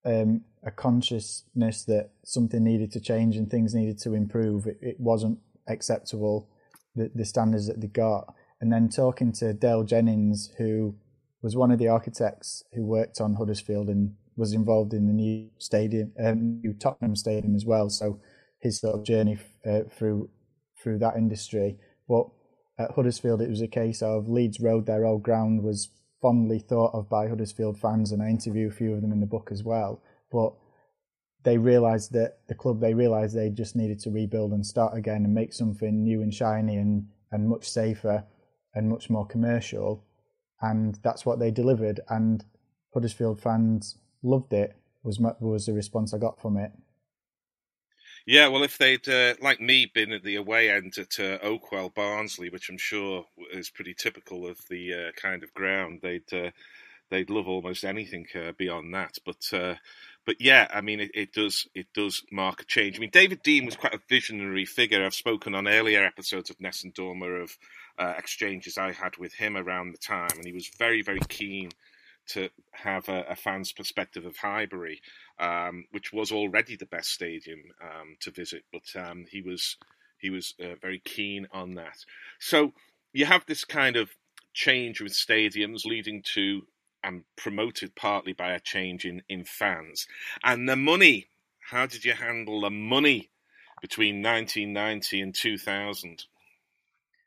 um, 0.05 0.42
a 0.64 0.70
consciousness 0.70 1.85
that 1.85 2.11
something 2.24 2.62
needed 2.62 2.90
to 2.92 3.01
change 3.01 3.37
and 3.37 3.51
things 3.51 3.74
needed 3.74 3.98
to 4.01 4.14
improve. 4.14 4.66
It, 4.66 4.79
it 4.81 5.01
wasn't 5.01 5.38
acceptable 5.68 6.48
the, 6.94 7.11
the 7.14 7.24
standards 7.24 7.66
that 7.66 7.81
they 7.81 7.87
got. 7.87 8.35
And 8.61 8.72
then 8.72 8.88
talking 8.88 9.33
to 9.35 9.53
Dale 9.53 9.85
Jennings, 9.85 10.51
who 10.59 10.96
was 11.42 11.57
one 11.57 11.70
of 11.70 11.79
the 11.79 11.88
architects 11.88 12.64
who 12.74 12.85
worked 12.85 13.20
on 13.20 13.35
Huddersfield 13.35 13.88
and 13.88 14.14
was 14.37 14.53
involved 14.53 14.92
in 14.92 15.07
the 15.07 15.12
new 15.12 15.51
stadium, 15.59 16.12
um, 16.22 16.61
new 16.61 16.72
Tottenham 16.72 17.16
Stadium 17.16 17.55
as 17.55 17.64
well. 17.64 17.88
So 17.88 18.20
his 18.61 18.81
sort 18.81 18.97
of 18.97 19.05
journey 19.05 19.38
uh, 19.66 19.81
through 19.90 20.31
through 20.83 20.99
that 20.99 21.16
industry. 21.16 21.77
But 22.09 22.27
at 22.79 22.92
Huddersfield, 22.92 23.42
it 23.42 23.51
was 23.51 23.61
a 23.61 23.68
case 23.68 24.03
of 24.03 24.29
Leeds 24.29 24.61
Road, 24.61 24.87
their 24.87 25.05
old 25.05 25.23
ground, 25.23 25.62
was 25.62 25.90
fondly 26.23 26.59
thought 26.59 26.94
of 26.94 27.09
by 27.09 27.29
Huddersfield 27.29 27.79
fans, 27.79 28.12
and 28.12 28.23
I 28.23 28.29
interview 28.29 28.68
a 28.68 28.73
few 28.73 28.94
of 28.94 29.03
them 29.03 29.12
in 29.12 29.21
the 29.21 29.27
book 29.27 29.51
as 29.53 29.62
well. 29.62 30.03
But 30.31 30.53
they 31.44 31.59
realised 31.59 32.12
that 32.12 32.38
the 32.49 32.55
club 32.55 32.81
they 32.81 32.94
realised 32.94 33.35
they 33.35 33.51
just 33.51 33.77
needed 33.77 34.01
to 34.01 34.11
rebuild 34.11 34.53
and 34.53 34.66
start 34.66 34.97
again 34.97 35.25
and 35.25 35.35
make 35.35 35.53
something 35.53 36.03
new 36.03 36.23
and 36.23 36.35
shiny 36.35 36.77
and 36.77 37.07
and 37.31 37.49
much 37.49 37.68
safer 37.68 38.25
and 38.75 38.88
much 38.88 39.11
more 39.11 39.27
commercial, 39.27 40.05
and 40.61 40.99
that's 41.03 41.25
what 41.25 41.38
they 41.38 41.51
delivered. 41.51 42.01
And 42.09 42.44
Huddersfield 42.94 43.40
fans 43.40 43.99
loved 44.23 44.53
it. 44.53 44.77
Was 45.03 45.21
was 45.40 45.66
the 45.66 45.73
response 45.73 46.12
I 46.12 46.18
got 46.18 46.40
from 46.40 46.57
it. 46.57 46.73
Yeah, 48.31 48.49
well, 48.49 48.62
if 48.62 48.77
they'd, 48.77 49.09
uh, 49.09 49.37
like 49.41 49.59
me, 49.59 49.87
been 49.87 50.12
at 50.12 50.23
the 50.23 50.37
away 50.37 50.71
end 50.71 50.99
at 50.99 51.19
uh, 51.19 51.38
Oakwell 51.38 51.95
Barnsley, 51.95 52.51
which 52.51 52.69
I'm 52.69 52.77
sure 52.77 53.25
is 53.55 53.71
pretty 53.71 53.95
typical 53.95 54.47
of 54.47 54.59
the 54.69 54.93
uh, 54.93 55.12
kind 55.12 55.43
of 55.43 55.55
ground, 55.55 56.01
they'd 56.03 56.31
uh, 56.31 56.51
they'd 57.09 57.31
love 57.31 57.49
almost 57.49 57.85
anything 57.85 58.27
uh, 58.35 58.53
beyond 58.59 58.93
that. 58.93 59.17
But 59.25 59.51
uh, 59.55 59.77
but 60.27 60.37
yeah, 60.41 60.69
I 60.71 60.83
mean, 60.83 61.01
it, 61.01 61.11
it, 61.14 61.33
does 61.33 61.69
it 61.75 61.87
does 61.95 62.23
mark 62.31 62.61
a 62.61 62.67
change. 62.67 62.97
I 62.97 63.01
mean, 63.01 63.09
David 63.11 63.43
Dein 63.43 63.64
was 63.64 63.77
quite 63.77 63.95
a 63.95 64.01
visionary 64.11 64.67
figure. 64.67 65.03
I've 65.03 65.14
spoken 65.14 65.55
on 65.55 65.67
earlier 65.67 66.05
episodes 66.05 66.51
of 66.51 66.61
Nessun 66.61 66.93
Dorma 66.93 67.43
of 67.43 67.57
exchanges 68.19 68.77
I 68.77 68.93
had 68.93 69.17
with 69.17 69.33
him 69.33 69.57
around 69.57 69.93
the 69.93 70.07
time, 70.07 70.37
and 70.37 70.45
he 70.45 70.53
was 70.53 70.71
very 70.79 71.01
very 71.01 71.23
keen 71.31 71.71
to 72.29 72.51
have 72.73 73.09
a, 73.09 73.25
a 73.29 73.37
fan's 73.37 73.73
perspective 73.73 74.25
of 74.25 74.37
Highbury, 74.37 75.01
um, 75.38 75.85
which 75.91 76.12
was 76.12 76.33
already 76.33 76.77
the 76.77 76.87
best 76.87 77.11
stadium 77.11 77.61
um, 77.83 78.17
to 78.21 78.31
visit, 78.31 78.64
but 78.73 79.01
um, 79.01 79.25
he 79.31 79.43
was 79.43 79.77
he 80.19 80.31
was 80.31 80.55
uh, 80.61 80.75
very 80.81 80.99
keen 80.99 81.47
on 81.53 81.75
that. 81.75 82.05
So 82.41 82.73
you 83.12 83.25
have 83.27 83.47
this 83.47 83.64
kind 83.64 83.97
of 83.97 84.11
change 84.53 85.01
with 85.01 85.12
stadiums 85.12 85.85
leading 85.85 86.23
to 86.35 86.62
and 87.05 87.23
promoted 87.37 87.95
partly 87.95 88.33
by 88.33 88.51
a 88.51 88.61
change 88.61 89.05
in, 89.05 89.23
in 89.29 89.45
fans. 89.45 90.07
And 90.43 90.69
the 90.69 90.77
money, 90.77 91.29
how 91.61 91.87
did 91.87 92.05
you 92.05 92.14
handle 92.14 92.61
the 92.61 92.71
money 92.71 93.31
between 93.81 94.23
1990 94.23 95.21
and 95.21 95.35
2000? 95.35 96.25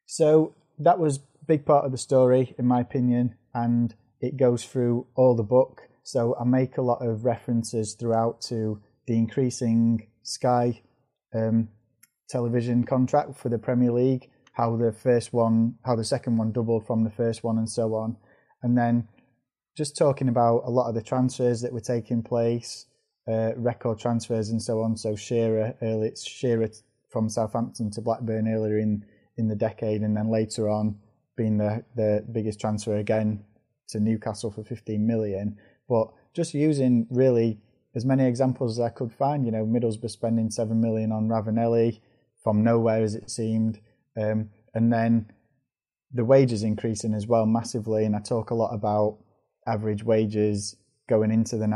So 0.05 0.53
that 0.77 0.99
was 0.99 1.17
a 1.17 1.45
big 1.45 1.65
part 1.65 1.85
of 1.85 1.91
the 1.91 1.97
story, 1.97 2.53
in 2.57 2.65
my 2.65 2.81
opinion. 2.81 3.35
And 3.53 3.95
it 4.21 4.37
goes 4.37 4.63
through 4.63 5.07
all 5.15 5.35
the 5.35 5.43
book. 5.43 5.81
So 6.03 6.35
I 6.39 6.45
make 6.45 6.77
a 6.77 6.81
lot 6.81 7.05
of 7.05 7.25
references 7.25 7.93
throughout 7.93 8.41
to 8.43 8.79
the 9.07 9.17
increasing 9.17 10.07
Sky 10.23 10.81
um, 11.33 11.69
television 12.29 12.85
contract 12.85 13.37
for 13.37 13.49
the 13.49 13.57
Premier 13.57 13.91
League, 13.91 14.29
how 14.53 14.75
the 14.77 14.91
first 14.91 15.33
one, 15.33 15.75
how 15.83 15.95
the 15.95 16.03
second 16.03 16.37
one 16.37 16.51
doubled 16.51 16.85
from 16.85 17.03
the 17.03 17.09
first 17.09 17.43
one, 17.43 17.57
and 17.57 17.69
so 17.69 17.95
on. 17.95 18.15
And 18.61 18.77
then 18.77 19.07
just 19.75 19.97
talking 19.97 20.29
about 20.29 20.63
a 20.65 20.69
lot 20.69 20.87
of 20.87 20.95
the 20.95 21.01
transfers 21.01 21.61
that 21.61 21.73
were 21.73 21.81
taking 21.81 22.21
place, 22.21 22.85
uh, 23.27 23.51
record 23.55 23.99
transfers, 23.99 24.49
and 24.49 24.61
so 24.61 24.81
on. 24.81 24.97
So 24.97 25.15
Shearer, 25.15 25.75
early, 25.81 26.09
it's 26.09 26.27
Shearer 26.27 26.69
from 27.09 27.29
Southampton 27.29 27.89
to 27.91 28.01
Blackburn 28.01 28.47
earlier 28.47 28.77
in, 28.77 29.05
in 29.37 29.47
the 29.47 29.55
decade, 29.55 30.01
and 30.01 30.15
then 30.15 30.29
later 30.29 30.69
on 30.69 30.99
being 31.35 31.57
the, 31.57 31.83
the 31.95 32.25
biggest 32.31 32.59
transfer 32.59 32.97
again 32.97 33.43
to 33.91 33.99
Newcastle 33.99 34.51
for 34.51 34.63
15 34.63 35.05
million. 35.05 35.57
But 35.87 36.07
just 36.33 36.53
using 36.53 37.07
really 37.09 37.59
as 37.95 38.05
many 38.05 38.25
examples 38.25 38.79
as 38.79 38.85
I 38.85 38.89
could 38.89 39.11
find, 39.11 39.45
you 39.45 39.51
know, 39.51 39.65
Middlesbrough 39.65 40.09
spending 40.09 40.49
7 40.49 40.79
million 40.79 41.11
on 41.11 41.27
Ravanelli 41.27 41.99
from 42.43 42.63
nowhere 42.63 43.03
as 43.03 43.15
it 43.15 43.29
seemed. 43.29 43.79
Um, 44.17 44.49
and 44.73 44.91
then 44.91 45.31
the 46.13 46.25
wages 46.25 46.63
increasing 46.63 47.13
as 47.13 47.27
well 47.27 47.45
massively. 47.45 48.05
And 48.05 48.15
I 48.15 48.19
talk 48.19 48.49
a 48.49 48.55
lot 48.55 48.73
about 48.73 49.17
average 49.67 50.03
wages 50.03 50.75
going 51.09 51.31
into 51.31 51.57
the 51.57 51.67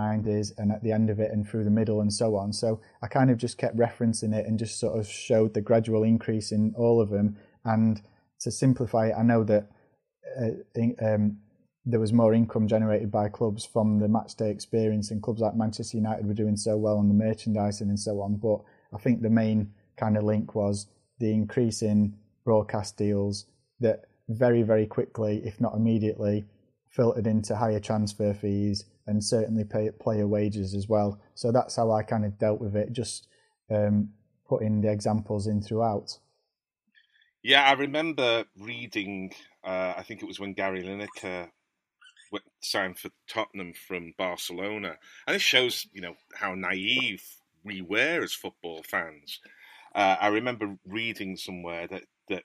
90s 0.00 0.52
and 0.58 0.72
at 0.72 0.82
the 0.82 0.92
end 0.92 1.10
of 1.10 1.20
it 1.20 1.30
and 1.30 1.46
through 1.46 1.64
the 1.64 1.70
middle 1.70 2.00
and 2.00 2.12
so 2.12 2.36
on. 2.36 2.52
So 2.52 2.80
I 3.02 3.06
kind 3.06 3.30
of 3.30 3.36
just 3.36 3.58
kept 3.58 3.76
referencing 3.76 4.34
it 4.34 4.46
and 4.46 4.58
just 4.58 4.80
sort 4.80 4.98
of 4.98 5.06
showed 5.06 5.54
the 5.54 5.60
gradual 5.60 6.02
increase 6.02 6.52
in 6.52 6.74
all 6.76 7.00
of 7.00 7.10
them. 7.10 7.36
And 7.64 8.00
to 8.40 8.50
simplify 8.50 9.08
it, 9.08 9.14
I 9.16 9.22
know 9.22 9.44
that 9.44 9.68
uh, 10.38 11.04
um, 11.04 11.38
there 11.86 12.00
was 12.00 12.12
more 12.12 12.32
income 12.32 12.66
generated 12.66 13.10
by 13.10 13.28
clubs 13.28 13.64
from 13.64 13.98
the 13.98 14.08
match 14.08 14.34
day 14.36 14.50
experience, 14.50 15.10
and 15.10 15.22
clubs 15.22 15.40
like 15.40 15.54
Manchester 15.54 15.96
United 15.98 16.26
were 16.26 16.34
doing 16.34 16.56
so 16.56 16.76
well 16.76 16.96
on 16.96 17.08
the 17.08 17.14
merchandising 17.14 17.88
and 17.88 18.00
so 18.00 18.20
on. 18.20 18.36
But 18.36 18.60
I 18.92 18.98
think 18.98 19.20
the 19.20 19.30
main 19.30 19.72
kind 19.96 20.16
of 20.16 20.24
link 20.24 20.54
was 20.54 20.86
the 21.18 21.32
increase 21.32 21.82
in 21.82 22.16
broadcast 22.44 22.96
deals 22.96 23.46
that 23.80 24.04
very, 24.28 24.62
very 24.62 24.86
quickly, 24.86 25.42
if 25.44 25.60
not 25.60 25.74
immediately, 25.74 26.44
filtered 26.88 27.26
into 27.26 27.56
higher 27.56 27.80
transfer 27.80 28.32
fees 28.32 28.84
and 29.06 29.22
certainly 29.22 29.64
pay, 29.64 29.90
player 29.90 30.26
wages 30.26 30.74
as 30.74 30.88
well. 30.88 31.20
So 31.34 31.52
that's 31.52 31.76
how 31.76 31.92
I 31.92 32.02
kind 32.02 32.24
of 32.24 32.38
dealt 32.38 32.60
with 32.60 32.74
it, 32.76 32.92
just 32.92 33.28
um, 33.70 34.10
putting 34.48 34.80
the 34.80 34.90
examples 34.90 35.46
in 35.46 35.60
throughout. 35.60 36.18
Yeah, 37.42 37.68
I 37.68 37.72
remember 37.72 38.44
reading. 38.58 39.32
Uh, 39.64 39.94
I 39.96 40.02
think 40.02 40.22
it 40.22 40.26
was 40.26 40.40
when 40.40 40.52
Gary 40.52 40.82
Lineker 40.82 41.48
went, 42.30 42.44
signed 42.60 42.98
for 42.98 43.10
Tottenham 43.28 43.72
from 43.72 44.14
Barcelona, 44.18 44.96
and 45.26 45.36
it 45.36 45.40
shows 45.40 45.86
you 45.92 46.00
know 46.00 46.16
how 46.34 46.54
naive 46.54 47.24
we 47.64 47.80
were 47.80 48.22
as 48.22 48.32
football 48.32 48.82
fans. 48.82 49.40
Uh, 49.94 50.16
I 50.20 50.28
remember 50.28 50.76
reading 50.86 51.36
somewhere 51.36 51.86
that 51.88 52.02
that 52.28 52.44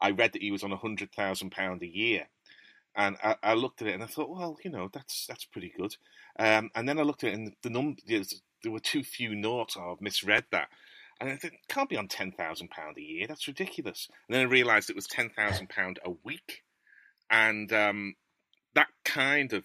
I 0.00 0.10
read 0.10 0.32
that 0.32 0.42
he 0.42 0.50
was 0.50 0.64
on 0.64 0.72
a 0.72 0.76
hundred 0.76 1.12
thousand 1.12 1.50
pound 1.50 1.82
a 1.82 1.86
year, 1.86 2.28
and 2.94 3.16
I, 3.22 3.36
I, 3.42 3.54
looked 3.54 3.80
at 3.82 3.88
it 3.88 3.94
and 3.94 4.02
I 4.02 4.06
thought, 4.06 4.30
well, 4.30 4.58
you 4.64 4.70
know, 4.70 4.90
that's 4.92 5.26
that's 5.26 5.44
pretty 5.44 5.72
good. 5.76 5.96
Um, 6.38 6.70
and 6.74 6.88
then 6.88 6.98
I 6.98 7.02
looked 7.02 7.24
at 7.24 7.30
it 7.30 7.34
and 7.34 7.54
the 7.62 7.70
number 7.70 8.00
there 8.62 8.72
were 8.72 8.80
too 8.80 9.02
few 9.02 9.34
noughts. 9.34 9.76
I've 9.76 10.00
misread 10.00 10.44
that. 10.50 10.68
And 11.20 11.30
I 11.30 11.50
can't 11.68 11.90
be 11.90 11.98
on 11.98 12.08
ten 12.08 12.32
thousand 12.32 12.70
pound 12.70 12.96
a 12.96 13.02
year. 13.02 13.26
That's 13.26 13.46
ridiculous. 13.46 14.08
And 14.26 14.34
then 14.34 14.46
I 14.46 14.50
realised 14.50 14.88
it 14.88 14.96
was 14.96 15.06
ten 15.06 15.28
thousand 15.28 15.68
pound 15.68 15.98
a 16.04 16.12
week, 16.24 16.62
and 17.30 17.70
um, 17.72 18.14
that 18.74 18.88
kind 19.04 19.52
of 19.52 19.64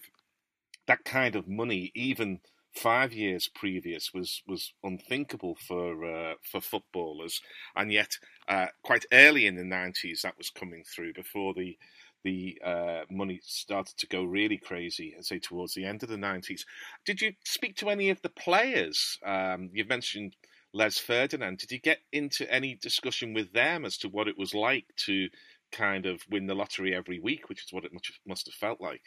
that 0.86 1.04
kind 1.04 1.34
of 1.34 1.48
money, 1.48 1.92
even 1.94 2.40
five 2.74 3.14
years 3.14 3.48
previous, 3.48 4.12
was 4.12 4.42
was 4.46 4.74
unthinkable 4.84 5.56
for 5.66 6.04
uh, 6.04 6.34
for 6.42 6.60
footballers. 6.60 7.40
And 7.74 7.90
yet, 7.90 8.18
uh, 8.46 8.66
quite 8.82 9.06
early 9.10 9.46
in 9.46 9.56
the 9.56 9.64
nineties, 9.64 10.20
that 10.22 10.36
was 10.36 10.50
coming 10.50 10.84
through 10.84 11.14
before 11.14 11.54
the 11.54 11.78
the 12.22 12.60
uh, 12.64 13.02
money 13.08 13.40
started 13.42 13.96
to 13.96 14.06
go 14.08 14.24
really 14.24 14.58
crazy, 14.58 15.14
I'd 15.16 15.24
say 15.24 15.38
towards 15.38 15.74
the 15.74 15.84
end 15.84 16.02
of 16.02 16.08
the 16.08 16.16
nineties. 16.16 16.66
Did 17.04 17.22
you 17.22 17.32
speak 17.44 17.76
to 17.76 17.88
any 17.88 18.10
of 18.10 18.20
the 18.20 18.28
players? 18.28 19.18
Um, 19.24 19.70
you've 19.72 19.88
mentioned 19.88 20.34
Les 20.76 20.98
Ferdinand. 20.98 21.56
Did 21.58 21.72
you 21.72 21.80
get 21.80 22.00
into 22.12 22.50
any 22.52 22.74
discussion 22.74 23.32
with 23.32 23.52
them 23.54 23.86
as 23.86 23.96
to 23.98 24.08
what 24.08 24.28
it 24.28 24.36
was 24.36 24.54
like 24.54 24.84
to 25.06 25.28
kind 25.72 26.04
of 26.04 26.20
win 26.30 26.46
the 26.46 26.54
lottery 26.54 26.94
every 26.94 27.18
week, 27.18 27.48
which 27.48 27.64
is 27.64 27.72
what 27.72 27.84
it 27.84 27.92
must 28.26 28.46
have 28.46 28.54
felt 28.54 28.80
like? 28.80 29.00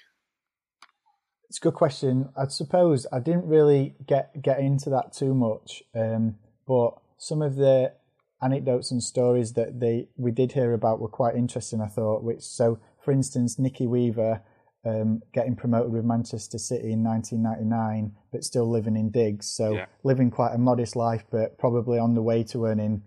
It's 1.48 1.60
a 1.60 1.62
good 1.62 1.76
question. 1.76 2.30
I 2.36 2.48
suppose 2.48 3.06
I 3.12 3.20
didn't 3.20 3.46
really 3.46 3.96
get 4.06 4.42
get 4.42 4.60
into 4.60 4.90
that 4.90 5.14
too 5.14 5.34
much, 5.36 5.84
um, 5.96 6.38
but 6.68 6.92
some 7.18 7.42
of 7.42 7.56
the 7.56 7.94
anecdotes 8.42 8.92
and 8.92 9.04
stories 9.04 9.54
that 9.54 9.80
they 9.80 10.08
we 10.18 10.32
did 10.32 10.54
hear 10.54 10.74
about 10.74 11.00
were 11.00 11.08
quite 11.08 11.36
interesting. 11.36 11.82
I 11.82 11.88
thought, 11.88 12.24
which 12.24 12.42
so 12.42 12.80
for 13.00 13.12
instance, 13.12 13.60
Nicky 13.60 13.88
Weaver 13.88 14.42
um, 14.86 15.22
getting 15.34 15.56
promoted 15.56 15.92
with 15.92 16.06
Manchester 16.06 16.58
City 16.58 16.94
in 16.94 17.04
1999, 17.04 18.14
but 18.32 18.44
still 18.44 18.70
living 18.70 18.96
in 18.96 19.12
digs. 19.12 19.48
So 19.48 19.74
yeah. 19.74 19.86
living 20.04 20.32
quite 20.32 20.54
a 20.54 20.58
modest 20.58 20.96
life, 20.96 21.26
but 21.32 21.58
probably 21.58 22.00
on 22.00 22.16
the 22.16 22.22
way 22.22 22.44
to 22.46 22.66
earning 22.66 23.04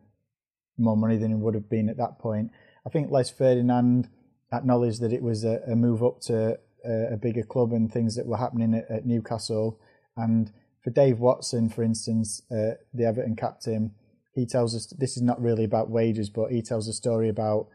more 0.79 0.97
money 0.97 1.17
than 1.17 1.31
he 1.31 1.37
would 1.37 1.55
have 1.55 1.69
been 1.69 1.89
at 1.89 1.97
that 1.97 2.19
point. 2.19 2.51
I 2.87 2.91
think 2.91 3.11
Les 3.11 3.31
Ferdinand 3.31 4.09
acknowledged 4.53 5.01
that 5.01 5.13
it 5.13 5.23
was 5.23 5.45
a, 5.45 5.61
a 5.67 5.77
move 5.77 6.03
up 6.03 6.21
to 6.23 6.59
a, 6.85 7.15
a, 7.15 7.17
bigger 7.17 7.43
club 7.43 7.73
and 7.73 7.91
things 7.91 8.17
that 8.17 8.27
were 8.27 8.37
happening 8.37 8.75
at, 8.75 8.91
at 8.91 9.07
Newcastle. 9.07 9.79
And 10.17 10.51
for 10.83 10.91
Dave 10.91 11.19
Watson, 11.19 11.69
for 11.71 11.83
instance, 11.83 12.43
uh, 12.51 12.77
the 12.93 13.05
Everton 13.05 13.37
captain, 13.37 13.93
he 14.35 14.47
tells 14.47 14.75
us 14.75 14.87
this 14.99 15.17
is 15.17 15.23
not 15.23 15.41
really 15.41 15.65
about 15.65 15.91
wages, 15.91 16.29
but 16.29 16.51
he 16.51 16.61
tells 16.61 16.89
a 16.89 16.93
story 16.93 17.29
about 17.29 17.69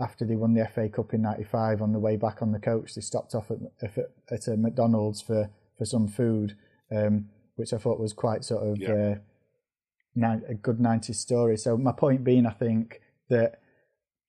after 0.00 0.24
they 0.24 0.36
won 0.36 0.54
the 0.54 0.66
FA 0.66 0.88
Cup 0.88 1.12
in 1.12 1.22
'95, 1.22 1.82
on 1.82 1.92
the 1.92 1.98
way 1.98 2.16
back 2.16 2.42
on 2.42 2.52
the 2.52 2.58
coach, 2.58 2.94
they 2.94 3.00
stopped 3.00 3.34
off 3.34 3.50
at, 3.50 3.92
at 4.30 4.48
a 4.48 4.56
McDonald's 4.56 5.20
for 5.20 5.50
for 5.78 5.84
some 5.84 6.08
food, 6.08 6.56
um, 6.90 7.26
which 7.56 7.72
I 7.72 7.78
thought 7.78 8.00
was 8.00 8.12
quite 8.12 8.44
sort 8.44 8.66
of 8.66 8.78
yeah. 8.78 9.16
uh, 10.22 10.36
a 10.48 10.54
good 10.54 10.78
'90s 10.78 11.16
story. 11.16 11.56
So 11.56 11.76
my 11.76 11.92
point 11.92 12.24
being, 12.24 12.46
I 12.46 12.52
think 12.52 13.00
that 13.28 13.60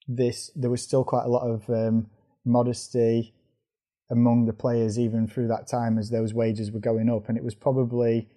this 0.08 0.52
there 0.56 0.70
was 0.70 0.82
still 0.82 1.04
quite 1.04 1.26
a 1.26 1.30
lot 1.30 1.48
of 1.48 1.70
um, 1.70 2.08
modesty 2.46 3.34
among 4.10 4.46
the 4.46 4.54
players 4.54 5.00
even 5.00 5.26
through 5.26 5.48
that 5.48 5.68
time 5.68 5.98
as 5.98 6.10
those 6.10 6.34
wages 6.34 6.72
were 6.72 6.80
going 6.80 7.10
up, 7.10 7.30
and 7.30 7.38
it 7.38 7.44
was 7.44 7.56
probably 7.56 8.28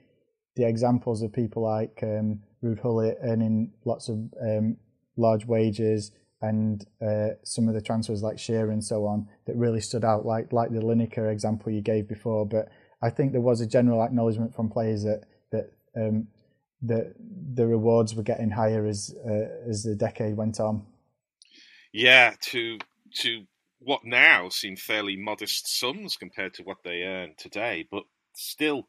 the 0.57 0.67
examples 0.67 1.21
of 1.23 1.33
people 1.33 1.63
like 1.63 1.99
um, 2.03 2.41
Gullit 2.63 3.19
earning 3.23 3.73
lots 3.85 4.09
of 4.09 4.19
um, 4.41 4.77
large 5.17 5.45
wages 5.47 6.13
and 6.49 6.87
uh, 7.01 7.35
some 7.43 7.69
of 7.69 7.75
the 7.75 7.81
transfers 7.81 8.23
like 8.23 8.39
Shearer 8.39 8.71
and 8.71 8.85
so 8.85 9.07
on 9.07 9.29
that 9.47 9.57
really 9.57 9.81
stood 9.81 10.05
out, 10.05 10.27
like 10.27 10.53
like 10.53 10.71
the 10.71 10.81
Lineker 10.81 11.31
example 11.33 11.73
you 11.73 11.81
gave 11.81 12.07
before. 12.07 12.47
But 12.47 12.69
I 13.03 13.11
think 13.11 13.33
there 13.33 13.41
was 13.41 13.61
a 13.61 13.67
general 13.67 14.03
acknowledgement 14.03 14.55
from 14.55 14.69
players 14.69 15.05
that 15.05 15.23
that 15.51 15.73
um, 15.97 16.29
the 16.83 17.15
the 17.55 17.67
rewards 17.67 18.15
were 18.15 18.23
getting 18.23 18.51
higher 18.51 18.87
as 18.87 19.15
uh, 19.27 19.69
as 19.69 19.83
the 19.83 19.95
decade 19.95 20.37
went 20.37 20.61
on. 20.61 20.85
Yeah, 21.93 22.35
to 22.53 22.79
to 23.23 23.45
what 23.79 24.05
now 24.05 24.49
seem 24.49 24.77
fairly 24.77 25.17
modest 25.17 25.79
sums 25.79 26.17
compared 26.17 26.55
to 26.55 26.63
what 26.63 26.79
they 26.85 27.03
earn 27.03 27.35
today, 27.37 27.87
but 27.91 28.05
still 28.35 28.89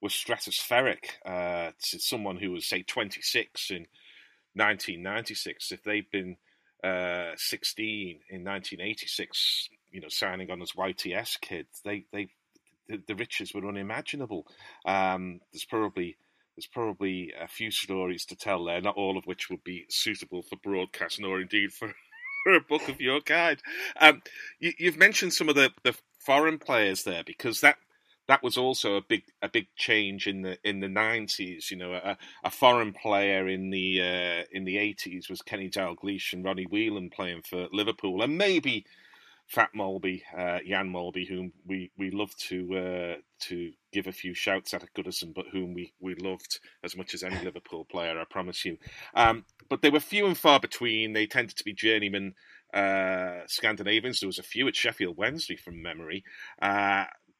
were 0.00 0.08
stratospheric 0.08 1.04
uh, 1.24 1.72
to 1.82 1.98
someone 1.98 2.36
who 2.36 2.52
was 2.52 2.66
say 2.66 2.82
26 2.82 3.70
in 3.70 3.86
1996. 4.54 5.72
If 5.72 5.82
they'd 5.82 6.10
been 6.10 6.36
uh, 6.84 7.32
16 7.36 8.20
in 8.28 8.44
1986, 8.44 9.68
you 9.90 10.00
know, 10.00 10.08
signing 10.08 10.50
on 10.50 10.60
as 10.60 10.72
YTS 10.72 11.40
kids, 11.40 11.80
they 11.84 12.04
they 12.12 12.28
the, 12.88 13.00
the 13.08 13.14
riches 13.14 13.54
were 13.54 13.66
unimaginable. 13.66 14.46
Um, 14.84 15.40
there's 15.52 15.64
probably 15.64 16.16
there's 16.56 16.66
probably 16.66 17.32
a 17.40 17.48
few 17.48 17.70
stories 17.70 18.24
to 18.26 18.36
tell 18.36 18.64
there, 18.64 18.80
not 18.80 18.96
all 18.96 19.18
of 19.18 19.26
which 19.26 19.50
would 19.50 19.64
be 19.64 19.86
suitable 19.88 20.42
for 20.42 20.56
broadcast 20.56 21.20
nor 21.20 21.40
indeed 21.40 21.72
for, 21.72 21.92
for 22.44 22.54
a 22.54 22.60
book 22.60 22.88
of 22.88 23.00
your 23.00 23.20
kind. 23.20 23.58
Um, 24.00 24.22
you, 24.60 24.72
have 24.84 24.96
mentioned 24.96 25.32
some 25.32 25.48
of 25.48 25.56
the, 25.56 25.70
the 25.82 25.96
foreign 26.20 26.58
players 26.58 27.02
there 27.02 27.24
because 27.24 27.60
that 27.62 27.78
that 28.26 28.42
was 28.42 28.56
also 28.56 28.96
a 28.96 29.02
big 29.02 29.24
a 29.42 29.48
big 29.48 29.66
change 29.76 30.26
in 30.26 30.42
the 30.42 30.58
in 30.64 30.80
the 30.80 30.88
nineties. 30.88 31.70
You 31.70 31.76
know, 31.76 31.92
a, 31.92 32.16
a, 32.44 32.50
foreign 32.50 32.92
player 32.92 33.48
in 33.48 33.70
the 33.70 34.00
uh, 34.00 34.44
in 34.50 34.64
the 34.64 34.78
eighties 34.78 35.28
was 35.28 35.42
Kenny 35.42 35.68
Dalglish 35.68 36.32
and 36.32 36.44
Ronnie 36.44 36.66
Whelan 36.70 37.10
playing 37.10 37.42
for 37.42 37.68
Liverpool, 37.72 38.22
and 38.22 38.38
maybe 38.38 38.86
Fat 39.46 39.70
Molby, 39.76 40.22
uh, 40.36 40.60
Jan 40.66 40.90
Molby, 40.90 41.28
whom 41.28 41.52
we, 41.66 41.90
we 41.98 42.10
love 42.10 42.34
to 42.48 42.76
uh, 42.76 43.20
to 43.40 43.72
give 43.92 44.06
a 44.06 44.12
few 44.12 44.32
shouts 44.32 44.72
at 44.72 44.82
at 44.82 44.94
Goodison, 44.94 45.34
but 45.34 45.46
whom 45.52 45.74
we, 45.74 45.92
we 46.00 46.14
loved 46.14 46.60
as 46.82 46.96
much 46.96 47.12
as 47.14 47.22
any 47.22 47.38
Liverpool 47.44 47.84
player, 47.84 48.18
I 48.18 48.24
promise 48.24 48.64
you. 48.64 48.78
Um, 49.14 49.44
but 49.68 49.82
they 49.82 49.90
were 49.90 50.00
few 50.00 50.26
and 50.26 50.36
far 50.36 50.60
between. 50.60 51.12
They 51.12 51.26
tended 51.26 51.56
to 51.56 51.64
be 51.64 51.74
journeyman 51.74 52.34
uh, 52.72 53.40
Scandinavians. 53.46 54.20
There 54.20 54.28
was 54.28 54.38
a 54.38 54.42
few 54.42 54.66
at 54.66 54.76
Sheffield 54.76 55.18
Wednesday 55.18 55.56
from 55.56 55.82
memory. 55.82 56.24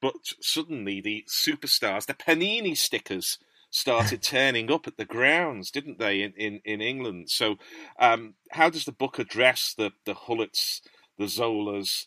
But 0.05 0.35
suddenly 0.43 1.01
the 1.01 1.25
superstars, 1.27 2.05
the 2.05 2.13
Panini 2.13 2.77
stickers, 2.77 3.39
started 3.71 4.23
turning 4.23 4.71
up 4.71 4.87
at 4.87 4.99
the 4.99 5.07
grounds, 5.07 5.71
didn't 5.71 5.99
they, 5.99 6.21
in, 6.21 6.35
in, 6.37 6.61
in 6.63 6.83
England? 6.83 7.31
So, 7.31 7.57
um, 7.99 8.35
how 8.51 8.69
does 8.69 8.85
the 8.85 8.93
book 8.93 9.19
address 9.19 9.73
the, 9.73 9.93
the 10.05 10.13
Gullits, 10.13 10.83
the 11.17 11.25
Zolas, 11.25 12.05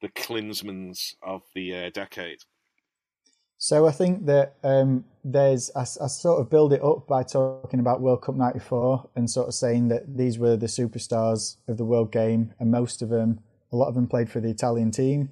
the 0.00 0.08
Klinsmanns 0.08 1.16
of 1.20 1.42
the 1.52 1.74
uh, 1.74 1.90
decade? 1.90 2.44
So 3.58 3.88
I 3.88 3.90
think 3.90 4.26
that 4.26 4.54
um, 4.62 5.04
there's 5.24 5.68
I, 5.74 5.80
I, 5.80 6.06
sort 6.06 6.40
of 6.40 6.48
build 6.48 6.72
it 6.72 6.84
up 6.84 7.08
by 7.08 7.24
talking 7.24 7.80
about 7.80 8.00
World 8.00 8.22
Cup 8.22 8.36
'94 8.36 9.10
and 9.16 9.28
sort 9.28 9.48
of 9.48 9.54
saying 9.54 9.88
that 9.88 10.16
these 10.16 10.38
were 10.38 10.56
the 10.56 10.66
superstars 10.66 11.56
of 11.66 11.76
the 11.76 11.84
world 11.84 12.12
game, 12.12 12.54
and 12.60 12.70
most 12.70 13.02
of 13.02 13.08
them, 13.08 13.40
a 13.72 13.76
lot 13.76 13.88
of 13.88 13.96
them 13.96 14.06
played 14.06 14.30
for 14.30 14.38
the 14.38 14.50
Italian 14.50 14.92
team, 14.92 15.30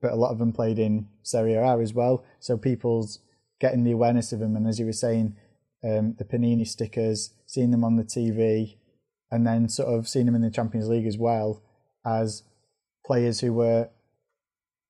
but 0.00 0.12
a 0.12 0.16
lot 0.16 0.30
of 0.30 0.38
them 0.38 0.52
played 0.52 0.78
in 0.78 1.08
Serie 1.22 1.54
A 1.54 1.78
as 1.78 1.94
well. 1.94 2.24
So 2.38 2.56
people's 2.56 3.20
getting 3.60 3.84
the 3.84 3.92
awareness 3.92 4.32
of 4.32 4.40
them, 4.40 4.56
and 4.56 4.66
as 4.66 4.78
you 4.78 4.86
were 4.86 4.92
saying, 4.92 5.36
um, 5.84 6.14
the 6.18 6.24
Panini 6.24 6.66
stickers, 6.66 7.34
seeing 7.46 7.70
them 7.70 7.84
on 7.84 7.96
the 7.96 8.04
TV, 8.04 8.76
and 9.30 9.46
then 9.46 9.68
sort 9.68 9.88
of 9.88 10.08
seeing 10.08 10.26
them 10.26 10.34
in 10.34 10.42
the 10.42 10.50
Champions 10.50 10.88
League 10.88 11.06
as 11.06 11.18
well 11.18 11.62
as 12.04 12.42
players 13.04 13.40
who 13.40 13.52
were 13.52 13.88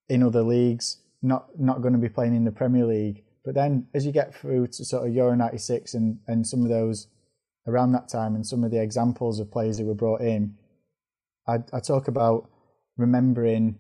in 0.08 0.22
other 0.22 0.42
leagues, 0.42 0.98
not 1.22 1.58
not 1.58 1.82
going 1.82 1.92
to 1.92 1.98
be 1.98 2.08
playing 2.08 2.34
in 2.34 2.44
the 2.44 2.52
Premier 2.52 2.84
League. 2.84 3.24
But 3.44 3.54
then 3.54 3.86
as 3.94 4.04
you 4.04 4.12
get 4.12 4.34
through 4.34 4.68
to 4.68 4.84
sort 4.84 5.06
of 5.06 5.14
Euro 5.14 5.34
'96 5.34 5.94
and 5.94 6.18
and 6.26 6.46
some 6.46 6.62
of 6.62 6.68
those 6.68 7.08
around 7.66 7.92
that 7.92 8.08
time, 8.08 8.34
and 8.34 8.46
some 8.46 8.64
of 8.64 8.70
the 8.70 8.82
examples 8.82 9.38
of 9.38 9.50
players 9.50 9.78
who 9.78 9.86
were 9.86 9.94
brought 9.94 10.20
in, 10.20 10.56
I, 11.46 11.58
I 11.72 11.80
talk 11.80 12.08
about 12.08 12.48
remembering 12.96 13.78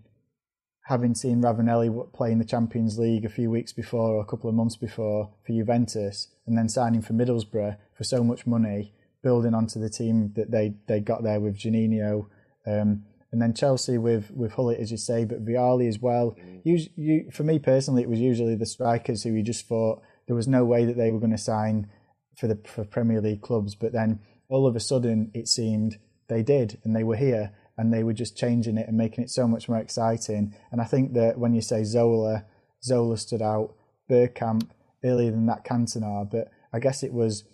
having 0.84 1.14
seen 1.14 1.42
Ravanelli 1.42 2.12
play 2.12 2.32
in 2.32 2.38
the 2.38 2.44
Champions 2.44 2.98
League 2.98 3.24
a 3.24 3.28
few 3.28 3.50
weeks 3.50 3.72
before 3.72 4.14
or 4.14 4.20
a 4.20 4.26
couple 4.26 4.48
of 4.48 4.56
months 4.56 4.76
before 4.76 5.30
for 5.46 5.52
Juventus, 5.52 6.28
and 6.46 6.56
then 6.56 6.68
signing 6.68 7.02
for 7.02 7.12
Middlesbrough 7.12 7.76
for 7.96 8.04
so 8.04 8.24
much 8.24 8.46
money, 8.46 8.92
building 9.22 9.54
onto 9.54 9.78
the 9.78 9.90
team 9.90 10.32
that 10.36 10.50
they 10.50 10.74
they 10.86 11.00
got 11.00 11.22
there 11.22 11.40
with 11.40 11.58
Juninho, 11.58 12.26
um, 12.66 13.04
and 13.32 13.40
then 13.40 13.54
Chelsea 13.54 13.98
with 13.98 14.30
with 14.32 14.56
Gullit, 14.56 14.80
as 14.80 14.90
you 14.90 14.96
say, 14.96 15.24
but 15.24 15.44
Vialli 15.44 15.88
as 15.88 15.98
well. 16.00 16.36
You, 16.64 16.80
you, 16.96 17.30
for 17.30 17.44
me 17.44 17.58
personally, 17.58 18.02
it 18.02 18.10
was 18.10 18.20
usually 18.20 18.56
the 18.56 18.66
strikers 18.66 19.22
who 19.22 19.32
you 19.32 19.42
just 19.42 19.68
thought 19.68 20.02
there 20.26 20.36
was 20.36 20.48
no 20.48 20.64
way 20.64 20.84
that 20.84 20.96
they 20.96 21.10
were 21.10 21.20
going 21.20 21.30
to 21.30 21.38
sign 21.38 21.88
for 22.36 22.48
the 22.48 22.58
for 22.64 22.84
Premier 22.84 23.20
League 23.20 23.42
clubs, 23.42 23.74
but 23.74 23.92
then 23.92 24.20
all 24.48 24.66
of 24.66 24.74
a 24.74 24.80
sudden 24.80 25.30
it 25.34 25.46
seemed 25.46 25.98
they 26.28 26.42
did, 26.42 26.78
and 26.84 26.96
they 26.96 27.04
were 27.04 27.16
here 27.16 27.52
and 27.80 27.94
they 27.94 28.04
were 28.04 28.12
just 28.12 28.36
changing 28.36 28.76
it 28.76 28.86
and 28.86 28.98
making 28.98 29.24
it 29.24 29.30
so 29.30 29.48
much 29.48 29.66
more 29.66 29.78
exciting. 29.78 30.54
And 30.70 30.82
I 30.82 30.84
think 30.84 31.14
that 31.14 31.38
when 31.38 31.54
you 31.54 31.62
say 31.62 31.82
Zola, 31.82 32.44
Zola 32.84 33.16
stood 33.16 33.40
out, 33.40 33.74
Bergkamp 34.10 34.68
earlier 35.02 35.30
than 35.30 35.46
that 35.46 35.64
Cantona, 35.64 36.30
but 36.30 36.50
I 36.74 36.78
guess 36.78 37.02
it 37.02 37.14
was 37.14 37.44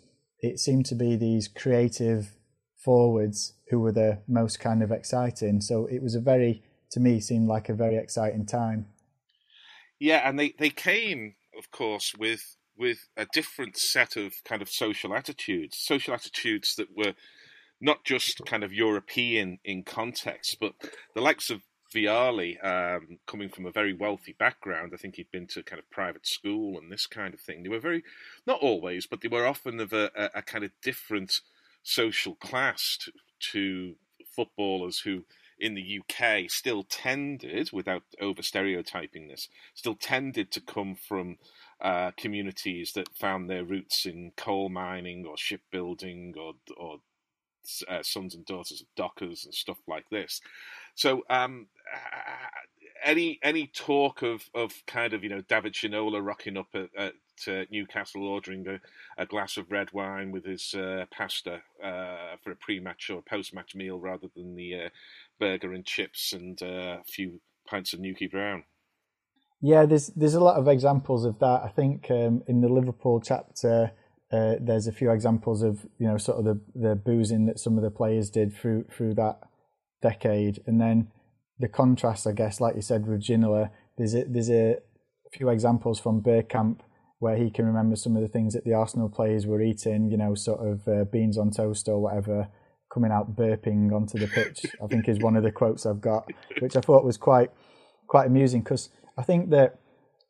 it 0.41 0.59
seemed 0.59 0.85
to 0.87 0.97
be 0.97 1.15
these 1.15 1.47
creative 1.47 2.33
forwards 2.85 3.55
who 3.71 3.79
were 3.79 3.93
the 3.93 4.23
most 4.27 4.59
kind 4.59 4.83
of 4.83 4.91
exciting. 4.91 5.61
So 5.61 5.87
it 5.87 6.03
was 6.03 6.17
a 6.17 6.21
very 6.21 6.65
to 6.91 6.99
me 6.99 7.21
seemed 7.21 7.47
like 7.47 7.69
a 7.69 7.75
very 7.75 7.97
exciting 7.97 8.47
time. 8.47 8.87
Yeah, 10.01 10.29
and 10.29 10.39
they, 10.39 10.55
they 10.59 10.71
came, 10.71 11.37
of 11.57 11.71
course, 11.71 12.15
with 12.19 12.57
with 12.77 13.09
a 13.17 13.27
different 13.33 13.77
set 13.77 14.17
of 14.17 14.35
kind 14.45 14.61
of 14.61 14.69
social 14.69 15.15
attitudes, 15.15 15.79
social 15.79 16.15
attitudes 16.15 16.75
that 16.77 16.89
were 16.97 17.15
not 17.81 18.05
just 18.05 18.45
kind 18.47 18.65
of 18.65 18.73
European 18.73 19.59
in 19.65 19.83
context, 19.83 20.57
but 20.61 20.75
the 21.15 21.21
likes 21.21 21.51
of 21.51 21.63
Vialli, 21.95 22.63
um, 22.65 23.19
coming 23.27 23.49
from 23.49 23.67
a 23.67 23.71
very 23.71 23.93
wealthy 23.93 24.35
background, 24.39 24.93
I 24.93 24.97
think 24.97 25.17
he'd 25.17 25.31
been 25.31 25.47
to 25.49 25.63
kind 25.63 25.79
of 25.79 25.91
private 25.91 26.27
school 26.27 26.79
and 26.79 26.91
this 26.91 27.07
kind 27.07 27.33
of 27.33 27.41
thing. 27.41 27.63
They 27.63 27.69
were 27.69 27.79
very, 27.79 28.03
not 28.47 28.61
always, 28.61 29.07
but 29.07 29.21
they 29.21 29.29
were 29.29 29.47
often 29.47 29.81
of 29.81 29.93
a, 29.93 30.11
a, 30.17 30.39
a 30.39 30.43
kind 30.43 30.65
of 30.65 30.73
different 30.83 31.41
social 31.83 32.35
class 32.35 32.99
to, 33.03 33.13
to 33.53 33.95
footballers 34.35 35.01
who 35.01 35.25
in 35.59 35.75
the 35.75 36.01
UK 36.01 36.51
still 36.51 36.83
tended, 36.83 37.71
without 37.73 38.03
over 38.21 38.43
stereotyping 38.43 39.29
this, 39.29 39.49
still 39.75 39.95
tended 39.95 40.51
to 40.53 40.61
come 40.61 40.95
from 40.95 41.39
uh, 41.81 42.11
communities 42.17 42.93
that 42.95 43.17
found 43.17 43.49
their 43.49 43.65
roots 43.65 44.05
in 44.05 44.33
coal 44.37 44.69
mining 44.69 45.25
or 45.27 45.37
shipbuilding 45.37 46.35
or, 46.39 46.55
or 46.77 46.99
uh, 47.89 48.03
sons 48.03 48.35
and 48.35 48.45
daughters 48.47 48.81
of 48.81 48.87
dockers 48.97 49.45
and 49.45 49.55
stuff 49.55 49.79
like 49.87 50.09
this. 50.11 50.41
So, 50.95 51.23
um, 51.29 51.67
any 53.05 53.39
any 53.43 53.67
talk 53.67 54.23
of, 54.23 54.49
of 54.55 54.73
kind 54.87 55.13
of 55.13 55.23
you 55.23 55.31
know 55.31 55.43
David 55.43 55.75
Ginola 55.75 56.25
rocking 56.25 56.57
up 56.57 56.69
at, 56.75 56.89
at 56.97 57.15
uh, 57.49 57.65
Newcastle 57.71 58.27
ordering 58.27 58.67
a, 58.67 58.81
a, 59.23 59.27
glass 59.27 59.57
of 59.57 59.71
red 59.71 59.93
wine 59.93 60.33
with 60.33 60.45
his 60.45 60.75
uh, 60.75 61.05
pasta 61.11 61.63
uh, 61.83 62.37
for 62.43 62.51
a 62.51 62.57
pre-match 62.57 63.11
or 63.11 63.23
post-match 63.23 63.75
meal 63.75 63.99
rather 63.99 64.29
than 64.35 64.57
the 64.57 64.75
uh, 64.75 64.89
burger 65.39 65.73
and 65.73 65.85
chips 65.85 66.33
and 66.33 66.63
uh, 66.63 66.99
a 67.01 67.05
few 67.07 67.41
pints 67.67 67.93
of 67.93 68.01
Newkie 68.01 68.31
Brown. 68.31 68.65
Yeah, 69.61 69.87
there's 69.87 70.09
there's 70.09 70.35
a 70.35 70.41
lot 70.41 70.57
of 70.57 70.69
examples 70.69 71.25
of 71.25 71.39
that. 71.41 71.63
I 71.65 71.69
think 71.69 72.11
um, 72.11 72.43
in 72.47 72.61
the 72.61 72.69
Liverpool 72.69 73.21
chapter 73.21 73.93
uh, 74.33 74.55
there's 74.61 74.87
a 74.87 74.93
few 74.93 75.11
examples 75.11 75.63
of 75.63 75.87
you 75.99 76.07
know 76.07 76.19
sort 76.19 76.39
of 76.39 76.45
the 76.45 76.61
the 76.75 76.95
boozing 76.95 77.47
that 77.47 77.59
some 77.59 77.77
of 77.77 77.85
the 77.85 77.91
players 77.91 78.31
did 78.31 78.55
through 78.55 78.85
through 78.91 79.15
that 79.15 79.39
decade, 80.03 80.63
and 80.67 80.81
then 80.81 81.09
the 81.59 81.69
contrast, 81.69 82.27
I 82.27 82.33
guess, 82.33 82.61
like 82.61 82.77
you 82.77 82.83
said 82.83 83.07
with 83.07 83.23
Ginola, 83.23 83.71
there's 83.97 84.15
a, 84.15 84.25
there's 84.25 84.51
a 84.51 84.77
few 85.33 85.49
examples 85.49 85.99
from 85.99 86.23
Bergkamp 86.23 86.81
where 87.19 87.37
he 87.37 87.51
can 87.51 87.65
remember 87.65 87.97
some 87.97 88.15
of 88.15 88.23
the 88.23 88.29
things 88.29 88.53
that 88.53 88.65
the 88.65 88.75
Arsenal 88.75 89.09
players 89.09 89.47
were 89.47 89.63
eating, 89.63 90.11
you 90.11 90.19
know, 90.19 90.35
sort 90.35 90.61
of 90.61 90.87
uh, 90.87 91.05
beans 91.05 91.39
on 91.39 91.51
toast 91.51 91.89
or 91.89 91.99
whatever, 91.99 92.49
coming 92.93 93.11
out 93.11 93.35
burping 93.35 93.93
onto 93.93 94.19
the 94.19 94.27
pitch. 94.27 94.67
I 94.83 94.87
think 94.87 95.09
is 95.09 95.19
one 95.21 95.37
of 95.37 95.43
the 95.43 95.51
quotes 95.51 95.87
I've 95.87 96.01
got, 96.01 96.31
which 96.61 96.77
I 96.77 96.81
thought 96.81 97.05
was 97.05 97.17
quite 97.17 97.51
quite 98.07 98.27
amusing 98.27 98.61
because 98.61 98.91
I 99.17 99.23
think 99.23 99.51
that 99.51 99.81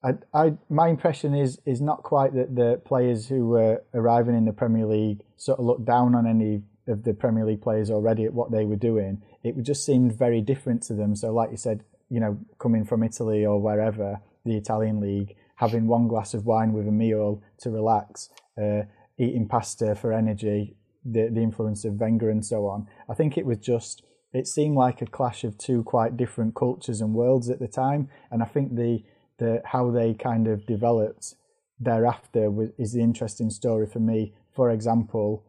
I, 0.02 0.14
I, 0.32 0.52
my 0.68 0.88
impression 0.88 1.34
is 1.34 1.60
is 1.64 1.80
not 1.80 2.02
quite 2.02 2.34
that 2.34 2.54
the 2.54 2.80
players 2.84 3.28
who 3.28 3.48
were 3.48 3.82
arriving 3.94 4.36
in 4.36 4.44
the 4.44 4.52
Premier 4.52 4.86
League 4.86 5.22
sort 5.36 5.58
of 5.58 5.64
looked 5.64 5.84
down 5.84 6.14
on 6.14 6.26
any 6.26 6.62
of 6.86 7.02
the 7.04 7.14
Premier 7.14 7.44
League 7.44 7.62
players 7.62 7.90
already 7.90 8.24
at 8.24 8.34
what 8.34 8.52
they 8.52 8.64
were 8.64 8.76
doing. 8.76 9.22
It 9.42 9.60
just 9.62 9.84
seemed 9.84 10.16
very 10.16 10.40
different 10.40 10.82
to 10.84 10.94
them. 10.94 11.16
So, 11.16 11.32
like 11.32 11.50
you 11.50 11.56
said, 11.56 11.82
you 12.08 12.20
know, 12.20 12.38
coming 12.58 12.84
from 12.84 13.02
Italy 13.02 13.44
or 13.44 13.60
wherever, 13.60 14.20
the 14.44 14.56
Italian 14.56 15.00
league, 15.00 15.34
having 15.56 15.86
one 15.86 16.06
glass 16.08 16.34
of 16.34 16.46
wine 16.46 16.72
with 16.72 16.86
a 16.86 16.92
meal 16.92 17.42
to 17.58 17.70
relax, 17.70 18.28
uh, 18.60 18.82
eating 19.18 19.48
pasta 19.48 19.94
for 19.94 20.12
energy, 20.12 20.76
the 21.04 21.28
the 21.28 21.42
influence 21.42 21.84
of 21.84 21.94
Wenger 21.94 22.30
and 22.30 22.44
so 22.44 22.66
on. 22.66 22.86
I 23.08 23.14
think 23.14 23.36
it 23.36 23.46
was 23.46 23.58
just 23.58 24.02
it 24.32 24.46
seemed 24.46 24.76
like 24.76 25.00
a 25.00 25.06
clash 25.06 25.44
of 25.44 25.56
two 25.56 25.82
quite 25.82 26.16
different 26.16 26.54
cultures 26.54 27.00
and 27.00 27.14
worlds 27.14 27.48
at 27.48 27.58
the 27.58 27.68
time, 27.68 28.08
and 28.30 28.42
I 28.42 28.46
think 28.46 28.76
the 28.76 29.02
the 29.38 29.62
how 29.64 29.90
they 29.90 30.14
kind 30.14 30.48
of 30.48 30.66
developed 30.66 31.34
thereafter 31.78 32.50
is 32.78 32.92
the 32.92 33.02
interesting 33.02 33.50
story 33.50 33.86
for 33.86 34.00
me. 34.00 34.34
For 34.54 34.70
example, 34.70 35.44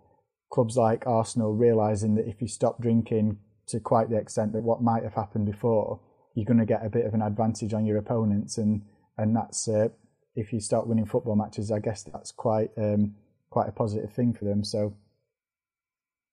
clubs 0.51 0.75
like 0.77 1.07
Arsenal 1.07 1.53
realizing 1.53 2.15
that 2.15 2.27
if 2.27 2.41
you 2.41 2.47
stop 2.47 2.81
drinking 2.81 3.37
to 3.67 3.79
quite 3.79 4.09
the 4.09 4.17
extent 4.17 4.53
that 4.53 4.63
what 4.63 4.81
might 4.81 5.03
have 5.03 5.13
happened 5.13 5.45
before, 5.45 5.99
you're 6.33 6.45
going 6.45 6.59
to 6.59 6.65
get 6.65 6.85
a 6.85 6.89
bit 6.89 7.05
of 7.05 7.13
an 7.13 7.21
advantage 7.21 7.73
on 7.73 7.85
your 7.85 7.97
opponents, 7.97 8.57
and 8.57 8.83
and 9.17 9.35
that's 9.35 9.67
uh, 9.67 9.89
if 10.35 10.53
you 10.53 10.59
start 10.59 10.87
winning 10.87 11.05
football 11.05 11.35
matches. 11.35 11.71
I 11.71 11.79
guess 11.79 12.03
that's 12.03 12.31
quite 12.31 12.71
um, 12.77 13.15
quite 13.49 13.69
a 13.69 13.71
positive 13.73 14.11
thing 14.13 14.33
for 14.33 14.45
them. 14.45 14.63
So. 14.63 14.95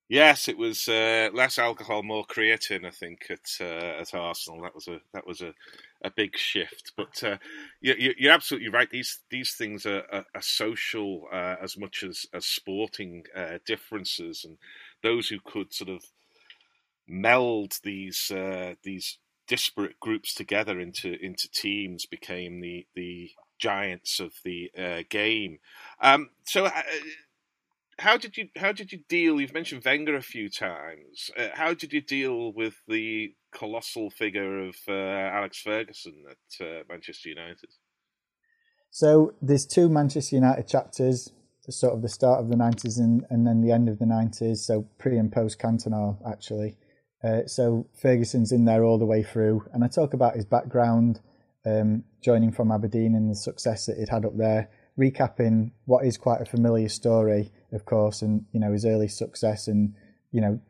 Yes, 0.09 0.49
it 0.49 0.59
was 0.59 0.87
uh, 0.87 1.31
less 1.33 1.59
alcohol, 1.59 2.03
more 2.03 2.27
creatine. 2.27 2.85
I 2.85 2.91
think 2.91 3.27
at 3.31 3.49
uh, 3.61 4.01
at 4.01 4.15
Arsenal, 4.15 4.61
that 4.63 4.75
was 4.75 4.87
a 4.87 5.01
that 5.15 5.27
was 5.27 5.41
a, 5.41 5.55
a 6.03 6.11
big 6.11 6.37
shift. 6.37 6.93
But 6.97 7.23
uh, 7.25 7.39
you, 7.81 8.15
you're 8.19 8.33
absolutely 8.33 8.69
right. 8.69 8.91
These 8.91 9.21
these 9.31 9.55
things 9.55 9.87
are, 9.87 10.05
are, 10.13 10.27
are 10.35 10.43
social 10.43 11.27
uh, 11.33 11.57
as 11.63 11.79
much 11.79 12.03
as 12.03 12.27
as 12.35 12.45
sporting 12.45 13.25
uh, 13.35 13.59
differences, 13.67 14.45
and 14.45 14.59
those 15.03 15.29
who 15.29 15.41
could 15.41 15.73
sort 15.73 15.89
of 15.89 16.05
meld 17.07 17.79
these 17.83 18.31
uh, 18.31 18.75
these 18.83 19.19
disparate 19.47 20.01
groups 20.01 20.35
together 20.35 20.81
into 20.81 21.15
into 21.23 21.51
teams 21.51 22.07
became 22.07 22.61
the 22.61 22.87
the 22.95 23.31
giants 23.59 24.21
of 24.21 24.33
the 24.45 24.71
game. 25.09 25.59
Um, 26.01 26.31
so, 26.45 26.69
how 27.99 28.17
did 28.17 28.37
you 28.37 28.49
how 28.57 28.73
did 28.73 28.93
you 28.93 29.01
deal? 29.09 29.41
You've 29.41 29.55
mentioned 29.55 29.85
Wenger 29.85 30.17
a 30.17 30.23
few 30.23 30.49
times. 30.49 31.31
Uh, 31.37 31.49
how 31.55 31.75
did 31.75 31.93
you 31.93 32.01
deal 32.01 32.53
with 32.53 32.77
the 32.89 33.35
colossal 33.53 34.11
figure 34.11 34.61
of 34.67 34.77
uh, 34.89 34.93
Alex 34.93 35.61
Ferguson 35.61 36.25
at 36.31 36.67
uh, 36.67 36.83
Manchester 36.89 37.29
United? 37.29 37.71
So 38.91 39.35
there's 39.43 39.67
two 39.67 39.89
Manchester 39.89 40.37
United 40.37 40.69
chapters, 40.69 41.33
sort 41.69 41.95
of 41.95 42.03
the 42.03 42.09
start 42.09 42.41
of 42.41 42.49
the 42.49 42.55
90s 42.55 42.99
and, 42.99 43.25
and 43.29 43.47
then 43.47 43.61
the 43.61 43.73
end 43.73 43.89
of 43.89 43.99
the 43.99 44.05
90s, 44.05 44.59
so 44.59 44.87
pre 44.99 45.19
and 45.19 45.33
post 45.33 45.59
Cantona 45.59 46.17
actually. 46.31 46.77
Uh, 47.23 47.47
so 47.47 47.89
Ferguson's 48.01 48.53
in 48.53 48.67
there 48.67 48.85
all 48.85 48.99
the 48.99 49.07
way 49.07 49.23
through, 49.23 49.67
and 49.73 49.83
I 49.83 49.89
talk 49.89 50.15
about 50.15 50.37
his 50.37 50.45
background, 50.45 51.21
um, 51.65 52.05
joining 52.23 52.53
from 52.53 52.71
Aberdeen 52.71 53.15
and 53.15 53.31
the 53.31 53.35
success 53.35 53.87
that 53.87 53.97
he'd 53.99 54.11
had 54.11 54.25
up 54.25 54.37
there, 54.37 54.69
recapping 54.99 55.73
what 55.87 56.05
is 56.05 56.17
quite 56.17 56.41
a 56.43 56.45
familiar 56.45 56.89
story, 56.89 57.51
of 57.75 57.85
course, 57.85 58.23
and 58.23 58.45
you 58.53 58.61
know 58.61 58.73
his 58.73 58.87
early 58.87 59.09
success 59.09 59.69
and 59.69 59.95
you 60.31 60.41
know 60.41 60.61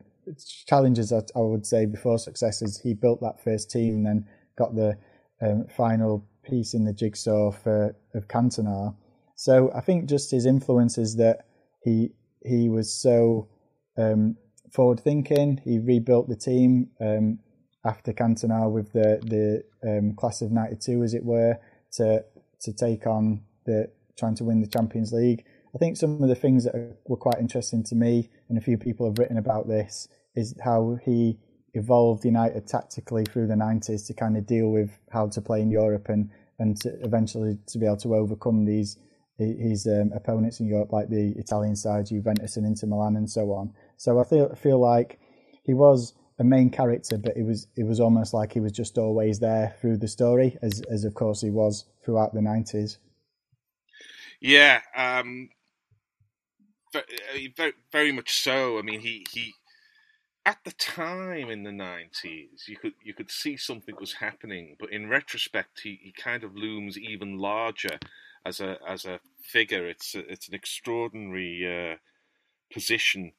challenges. 0.67 1.13
I, 1.13 1.21
I 1.35 1.39
would 1.39 1.65
say 1.65 1.85
before 1.85 2.17
successes, 2.19 2.79
he 2.81 2.93
built 2.93 3.21
that 3.21 3.43
first 3.43 3.71
team 3.71 3.95
and 3.95 4.05
then 4.05 4.27
got 4.57 4.75
the 4.75 4.97
um, 5.41 5.65
final 5.67 6.25
piece 6.43 6.73
in 6.73 6.85
the 6.85 6.93
jigsaw 6.93 7.51
for 7.51 7.95
of 8.13 8.27
Cantona. 8.27 8.95
So 9.35 9.71
I 9.75 9.81
think 9.81 10.09
just 10.09 10.31
his 10.31 10.45
influences 10.45 11.15
that 11.17 11.45
he 11.83 12.11
he 12.43 12.69
was 12.69 12.91
so 12.91 13.47
um, 13.97 14.37
forward 14.71 14.99
thinking. 14.99 15.61
He 15.63 15.79
rebuilt 15.79 16.29
the 16.29 16.35
team 16.35 16.89
um, 16.99 17.39
after 17.83 18.13
Cantona 18.13 18.69
with 18.69 18.93
the 18.93 19.19
the 19.23 19.63
um, 19.87 20.13
class 20.15 20.41
of 20.41 20.51
'92, 20.51 21.03
as 21.03 21.13
it 21.13 21.23
were, 21.23 21.57
to 21.93 22.23
to 22.61 22.73
take 22.73 23.05
on 23.05 23.41
the 23.65 23.89
trying 24.17 24.35
to 24.35 24.43
win 24.43 24.61
the 24.61 24.67
Champions 24.67 25.11
League. 25.11 25.45
I 25.75 25.77
think 25.77 25.97
some 25.97 26.23
of 26.23 26.29
the 26.29 26.35
things 26.35 26.63
that 26.63 26.73
were 27.05 27.17
quite 27.17 27.39
interesting 27.39 27.83
to 27.83 27.95
me, 27.95 28.29
and 28.47 28.57
a 28.57 28.61
few 28.61 28.77
people 28.77 29.05
have 29.05 29.19
written 29.19 29.37
about 29.37 29.67
this, 29.67 30.07
is 30.33 30.55
how 30.63 30.97
he 31.03 31.37
evolved 31.73 32.23
United 32.23 32.65
tactically 32.65 33.25
through 33.25 33.47
the 33.47 33.55
90s 33.55 34.07
to 34.07 34.13
kind 34.13 34.37
of 34.37 34.45
deal 34.45 34.69
with 34.69 34.97
how 35.11 35.27
to 35.27 35.41
play 35.41 35.61
in 35.61 35.69
Europe 35.69 36.07
and 36.07 36.29
and 36.57 36.79
to 36.79 36.89
eventually 37.01 37.57
to 37.67 37.77
be 37.77 37.85
able 37.85 37.97
to 37.97 38.15
overcome 38.15 38.63
these 38.63 38.97
his 39.37 39.85
um, 39.85 40.13
opponents 40.15 40.61
in 40.61 40.67
Europe, 40.67 40.93
like 40.93 41.09
the 41.09 41.33
Italian 41.37 41.75
side, 41.75 42.05
Juventus 42.05 42.55
and 42.55 42.65
Inter 42.65 42.87
Milan, 42.87 43.17
and 43.17 43.29
so 43.29 43.51
on. 43.51 43.73
So 43.97 44.19
I 44.19 44.23
feel 44.23 44.55
feel 44.55 44.79
like 44.79 45.19
he 45.63 45.73
was 45.73 46.13
a 46.39 46.43
main 46.45 46.69
character, 46.69 47.17
but 47.17 47.35
it 47.35 47.43
was 47.43 47.67
it 47.75 47.83
was 47.83 47.99
almost 47.99 48.33
like 48.33 48.53
he 48.53 48.61
was 48.61 48.71
just 48.71 48.97
always 48.97 49.39
there 49.39 49.75
through 49.81 49.97
the 49.97 50.07
story, 50.07 50.57
as 50.61 50.81
as 50.89 51.03
of 51.03 51.13
course 51.13 51.41
he 51.41 51.49
was 51.49 51.83
throughout 52.05 52.33
the 52.33 52.41
nineties. 52.41 52.97
Yeah, 54.39 54.79
um, 54.95 55.49
very, 57.55 57.73
very, 57.91 58.11
much 58.11 58.41
so. 58.41 58.77
I 58.79 58.81
mean, 58.81 59.01
he 59.01 59.25
he 59.31 59.53
at 60.45 60.59
the 60.63 60.71
time 60.71 61.49
in 61.49 61.63
the 61.63 61.71
nineties, 61.71 62.65
you 62.67 62.77
could 62.77 62.93
you 63.03 63.13
could 63.13 63.31
see 63.31 63.57
something 63.57 63.95
was 63.99 64.13
happening, 64.13 64.75
but 64.79 64.91
in 64.91 65.09
retrospect, 65.09 65.81
he, 65.83 65.99
he 66.01 66.11
kind 66.11 66.43
of 66.43 66.55
looms 66.55 66.97
even 66.97 67.37
larger 67.37 67.99
as 68.45 68.59
a 68.59 68.77
as 68.87 69.05
a 69.05 69.19
figure. 69.41 69.87
It's 69.87 70.15
a, 70.15 70.19
it's 70.31 70.47
an 70.47 70.53
extraordinary 70.53 71.65
uh, 71.93 71.97
position 72.73 73.33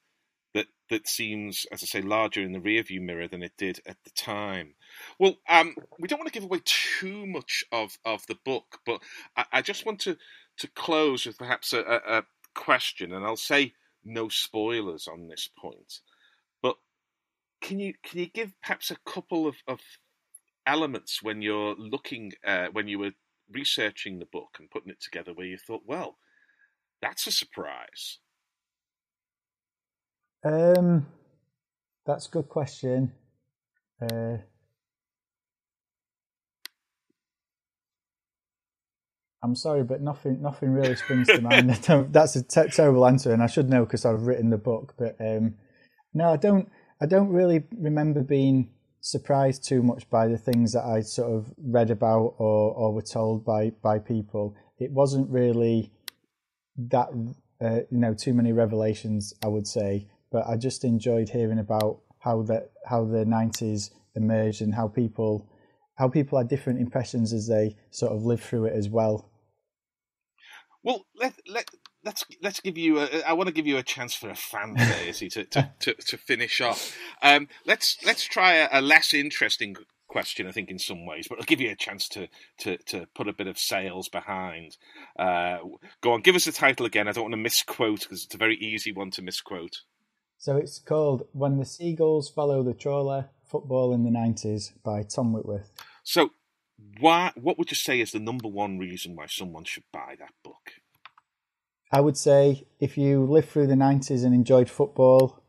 that 0.53 0.67
that 0.89 1.07
seems, 1.07 1.65
as 1.71 1.83
I 1.83 1.85
say, 1.85 2.01
larger 2.01 2.41
in 2.41 2.53
the 2.53 2.59
rearview 2.59 3.01
mirror 3.01 3.27
than 3.27 3.43
it 3.43 3.53
did 3.57 3.81
at 3.85 3.97
the 4.03 4.09
time. 4.11 4.73
Well, 5.19 5.37
um, 5.47 5.75
we 5.99 6.07
don't 6.07 6.19
want 6.19 6.31
to 6.31 6.33
give 6.33 6.43
away 6.43 6.61
too 6.65 7.25
much 7.25 7.63
of, 7.71 7.97
of 8.05 8.25
the 8.27 8.37
book, 8.45 8.79
but 8.85 9.01
I, 9.35 9.45
I 9.53 9.61
just 9.61 9.85
want 9.85 9.99
to 10.01 10.17
to 10.57 10.67
close 10.67 11.25
with 11.25 11.37
perhaps 11.37 11.71
a, 11.71 11.81
a 11.81 12.23
question, 12.57 13.13
and 13.13 13.25
I'll 13.25 13.37
say 13.37 13.73
no 14.03 14.27
spoilers 14.27 15.07
on 15.07 15.27
this 15.27 15.49
point. 15.57 16.01
But 16.61 16.75
can 17.61 17.79
you 17.79 17.93
can 18.03 18.19
you 18.19 18.25
give 18.27 18.51
perhaps 18.61 18.91
a 18.91 18.97
couple 19.05 19.47
of, 19.47 19.55
of 19.67 19.79
elements 20.65 21.23
when 21.23 21.41
you're 21.41 21.75
looking 21.75 22.33
uh, 22.45 22.67
when 22.73 22.87
you 22.89 22.99
were 22.99 23.11
researching 23.51 24.19
the 24.19 24.25
book 24.25 24.57
and 24.59 24.69
putting 24.69 24.89
it 24.89 25.01
together 25.01 25.33
where 25.33 25.45
you 25.45 25.57
thought, 25.57 25.83
well, 25.85 26.17
that's 27.01 27.27
a 27.27 27.31
surprise? 27.31 28.19
Um, 30.43 31.05
that's 32.05 32.27
a 32.27 32.31
good 32.31 32.49
question. 32.49 33.13
Uh, 34.01 34.37
I'm 39.43 39.55
sorry, 39.55 39.83
but 39.83 40.01
nothing, 40.01 40.41
nothing 40.41 40.71
really 40.71 40.95
springs 40.95 41.27
to 41.27 41.41
mind. 41.41 41.69
that's 42.11 42.35
a 42.35 42.43
terrible 42.43 43.05
answer, 43.05 43.31
and 43.31 43.43
I 43.43 43.47
should 43.47 43.69
know 43.69 43.85
because 43.85 44.05
I've 44.05 44.23
written 44.23 44.49
the 44.49 44.57
book. 44.57 44.95
But 44.97 45.15
um, 45.19 45.55
no, 46.13 46.33
I 46.33 46.37
don't. 46.37 46.69
I 46.99 47.05
don't 47.05 47.29
really 47.29 47.63
remember 47.77 48.23
being 48.23 48.71
surprised 49.01 49.63
too 49.63 49.83
much 49.83 50.09
by 50.09 50.27
the 50.27 50.37
things 50.37 50.73
that 50.73 50.83
I 50.83 51.01
sort 51.01 51.31
of 51.31 51.53
read 51.63 51.91
about 51.91 52.33
or, 52.39 52.73
or 52.73 52.93
were 52.93 53.03
told 53.03 53.45
by 53.45 53.71
by 53.81 53.99
people. 53.99 54.55
It 54.79 54.91
wasn't 54.91 55.29
really 55.29 55.91
that 56.77 57.09
uh, 57.61 57.81
you 57.91 57.99
know 57.99 58.15
too 58.15 58.33
many 58.33 58.53
revelations, 58.53 59.33
I 59.43 59.47
would 59.47 59.67
say. 59.67 60.07
But 60.31 60.47
I 60.47 60.57
just 60.57 60.83
enjoyed 60.83 61.29
hearing 61.29 61.59
about 61.59 62.01
how 62.19 62.41
that 62.43 62.71
how 62.85 63.05
the 63.05 63.23
nineties 63.23 63.91
emerged 64.15 64.61
and 64.61 64.73
how 64.73 64.87
people 64.87 65.47
how 65.97 66.07
people 66.07 66.37
had 66.37 66.47
different 66.47 66.79
impressions 66.79 67.33
as 67.33 67.47
they 67.47 67.75
sort 67.89 68.13
of 68.13 68.23
lived 68.23 68.43
through 68.43 68.65
it 68.65 68.73
as 68.73 68.87
well. 68.87 69.29
Well, 70.83 71.05
let 71.15 71.33
let 71.47 71.69
let's 72.03 72.23
let's 72.41 72.59
give 72.59 72.77
you. 72.77 72.99
A, 72.99 73.07
I 73.27 73.33
want 73.33 73.47
to 73.47 73.53
give 73.53 73.67
you 73.67 73.77
a 73.77 73.83
chance 73.83 74.13
for 74.13 74.29
a 74.29 74.35
fantasy 74.35 75.27
to, 75.31 75.43
to, 75.45 75.71
to, 75.81 75.93
to 75.93 76.17
finish 76.17 76.61
off. 76.61 76.95
Um, 77.21 77.47
let's 77.65 77.97
let's 78.05 78.23
try 78.23 78.55
a, 78.55 78.69
a, 78.71 78.81
less 78.81 79.13
interesting 79.13 79.75
question. 80.07 80.47
I 80.47 80.51
think 80.51 80.69
in 80.69 80.79
some 80.79 81.05
ways, 81.05 81.27
but 81.27 81.39
I'll 81.39 81.45
give 81.45 81.59
you 81.59 81.71
a 81.71 81.75
chance 81.75 82.07
to 82.09 82.29
to, 82.59 82.77
to 82.77 83.07
put 83.15 83.27
a 83.27 83.33
bit 83.33 83.47
of 83.47 83.57
sales 83.57 84.07
behind. 84.07 84.77
Uh, 85.17 85.57
go 86.01 86.13
on, 86.13 86.21
give 86.21 86.35
us 86.35 86.45
the 86.45 86.51
title 86.51 86.85
again. 86.85 87.07
I 87.07 87.11
don't 87.11 87.25
want 87.25 87.33
to 87.33 87.37
misquote 87.37 88.01
because 88.01 88.23
it's 88.23 88.35
a 88.35 88.39
very 88.39 88.55
easy 88.57 88.91
one 88.91 89.11
to 89.11 89.21
misquote. 89.21 89.81
So 90.37 90.55
it's 90.55 90.79
called 90.79 91.23
"When 91.33 91.57
the 91.57 91.65
Seagulls 91.65 92.29
Follow 92.29 92.61
the 92.61 92.75
Trawler: 92.75 93.31
Football 93.47 93.93
in 93.93 94.03
the 94.03 94.11
'90s" 94.11 94.73
by 94.83 95.03
Tom 95.03 95.33
Whitworth. 95.33 95.71
So, 96.03 96.31
why? 96.99 97.31
What 97.35 97.57
would 97.57 97.71
you 97.71 97.75
say 97.75 97.99
is 97.99 98.11
the 98.11 98.19
number 98.19 98.47
one 98.47 98.77
reason 98.77 99.15
why 99.15 99.27
someone 99.27 99.63
should 99.63 99.85
buy 99.91 100.15
that 100.19 100.33
book? 100.43 100.73
I 101.91 102.01
would 102.01 102.17
say 102.17 102.65
if 102.79 102.97
you 102.97 103.23
lived 103.23 103.49
through 103.49 103.67
the 103.67 103.75
90s 103.75 104.25
and 104.25 104.35
enjoyed 104.35 104.69
football, 104.69 105.41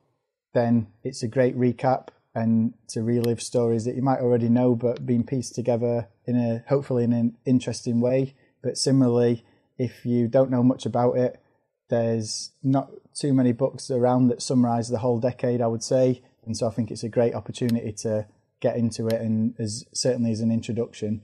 then 0.55 0.89
it's 1.03 1.23
a 1.23 1.29
great 1.29 1.59
recap 1.59 2.09
and 2.35 2.75
to 2.89 3.03
relive 3.03 3.43
stories 3.43 3.85
that 3.85 3.97
you 3.97 4.03
might 4.03 4.21
already 4.21 4.49
know 4.49 4.77
but 4.77 5.05
being 5.05 5.25
pieced 5.25 5.55
together 5.55 6.09
in 6.27 6.37
a 6.37 6.63
hopefully 6.69 7.03
in 7.03 7.13
an 7.13 7.37
interesting 7.45 8.01
way. 8.01 8.35
But 8.63 8.79
similarly, 8.79 9.45
if 9.79 10.07
you 10.07 10.29
don't 10.29 10.51
know 10.51 10.63
much 10.63 10.87
about 10.87 11.17
it, 11.17 11.41
there's 11.89 12.53
not 12.63 12.91
too 13.15 13.33
many 13.33 13.53
books 13.53 13.91
around 13.91 14.29
that 14.29 14.43
summarize 14.43 14.89
the 14.89 14.99
whole 14.99 15.19
decade, 15.19 15.61
I 15.61 15.67
would 15.67 15.83
say. 15.83 16.23
And 16.49 16.57
so 16.57 16.67
I 16.67 16.71
think 16.71 16.91
it's 16.91 17.05
a 17.05 17.09
great 17.11 17.35
opportunity 17.35 17.93
to 17.93 18.27
get 18.61 18.77
into 18.77 19.07
it, 19.07 19.21
and 19.21 19.55
as 19.59 19.85
certainly 19.93 20.33
as 20.33 20.41
an 20.41 20.51
introduction. 20.51 21.23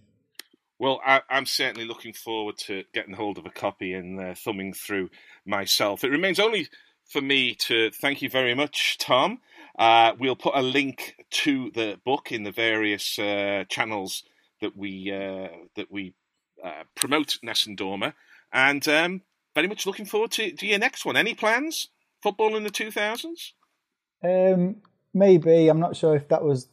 Well, 0.78 1.00
I, 1.04 1.22
am 1.30 1.46
certainly 1.46 1.86
looking 1.86 2.12
forward 2.12 2.58
to 2.66 2.84
getting 2.92 3.14
hold 3.14 3.38
of 3.38 3.46
a 3.46 3.50
copy 3.50 3.94
and 3.94 4.20
uh, 4.20 4.34
thumbing 4.34 4.74
through 4.74 5.08
myself. 5.46 6.04
It 6.04 6.10
remains 6.10 6.38
only 6.38 6.68
for 7.08 7.22
me 7.22 7.54
to 7.54 7.90
thank 7.90 8.20
you 8.20 8.28
very 8.28 8.54
much, 8.54 8.98
Tom. 8.98 9.40
Uh, 9.78 10.12
we'll 10.18 10.36
put 10.36 10.54
a 10.54 10.60
link 10.60 11.16
to 11.30 11.70
the 11.70 11.98
book 12.04 12.30
in 12.30 12.42
the 12.42 12.52
various 12.52 13.18
uh, 13.18 13.64
channels 13.70 14.24
that 14.60 14.76
we 14.76 15.10
uh, 15.10 15.48
that 15.74 15.90
we 15.90 16.12
uh, 16.62 16.82
promote 16.94 17.38
Nessun 17.42 17.76
Dorma, 17.76 18.12
and 18.52 18.86
um, 18.88 19.22
very 19.54 19.68
much 19.68 19.86
looking 19.86 20.04
forward 20.04 20.32
to, 20.32 20.52
to 20.52 20.66
your 20.66 20.78
next 20.78 21.06
one. 21.06 21.16
Any 21.16 21.34
plans? 21.34 21.88
Football 22.22 22.56
in 22.56 22.64
the 22.64 22.70
two 22.70 22.90
thousands? 22.90 23.54
Um, 24.22 24.76
maybe. 25.14 25.68
I'm 25.68 25.80
not 25.80 25.96
sure 25.96 26.14
if 26.14 26.28
that 26.28 26.42
was 26.42 26.68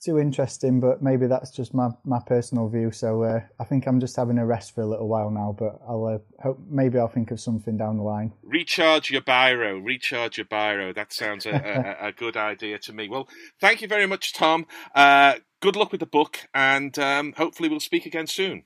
too 0.00 0.18
interesting, 0.18 0.80
but 0.80 1.02
maybe 1.02 1.26
that's 1.26 1.50
just 1.50 1.74
my, 1.74 1.88
my 2.04 2.20
personal 2.24 2.68
view. 2.68 2.92
So 2.92 3.22
uh, 3.24 3.40
I 3.58 3.64
think 3.64 3.86
I'm 3.86 4.00
just 4.00 4.16
having 4.16 4.38
a 4.38 4.46
rest 4.46 4.74
for 4.74 4.82
a 4.82 4.86
little 4.86 5.08
while 5.08 5.30
now, 5.30 5.54
but 5.58 5.80
I'll 5.88 6.06
uh, 6.06 6.42
hope 6.42 6.60
maybe 6.68 6.98
I'll 6.98 7.08
think 7.08 7.30
of 7.30 7.40
something 7.40 7.76
down 7.76 7.96
the 7.96 8.02
line. 8.02 8.32
Recharge 8.42 9.10
your 9.10 9.22
biro, 9.22 9.84
recharge 9.84 10.38
your 10.38 10.46
biro. 10.46 10.94
That 10.94 11.12
sounds 11.12 11.46
a, 11.46 11.96
a, 12.00 12.08
a 12.08 12.12
good 12.12 12.36
idea 12.36 12.78
to 12.80 12.92
me. 12.92 13.08
Well, 13.08 13.28
thank 13.60 13.82
you 13.82 13.88
very 13.88 14.06
much, 14.06 14.32
Tom. 14.32 14.66
Uh, 14.94 15.34
good 15.60 15.76
luck 15.76 15.90
with 15.90 16.00
the 16.00 16.06
book, 16.06 16.48
and 16.54 16.96
um, 16.98 17.32
hopefully 17.36 17.68
we'll 17.68 17.80
speak 17.80 18.06
again 18.06 18.26
soon. 18.26 18.64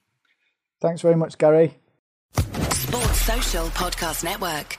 Thanks 0.80 1.00
very 1.00 1.16
much, 1.16 1.38
Gary. 1.38 1.78
Sports 2.34 3.20
Social 3.22 3.66
Podcast 3.68 4.24
Network. 4.24 4.78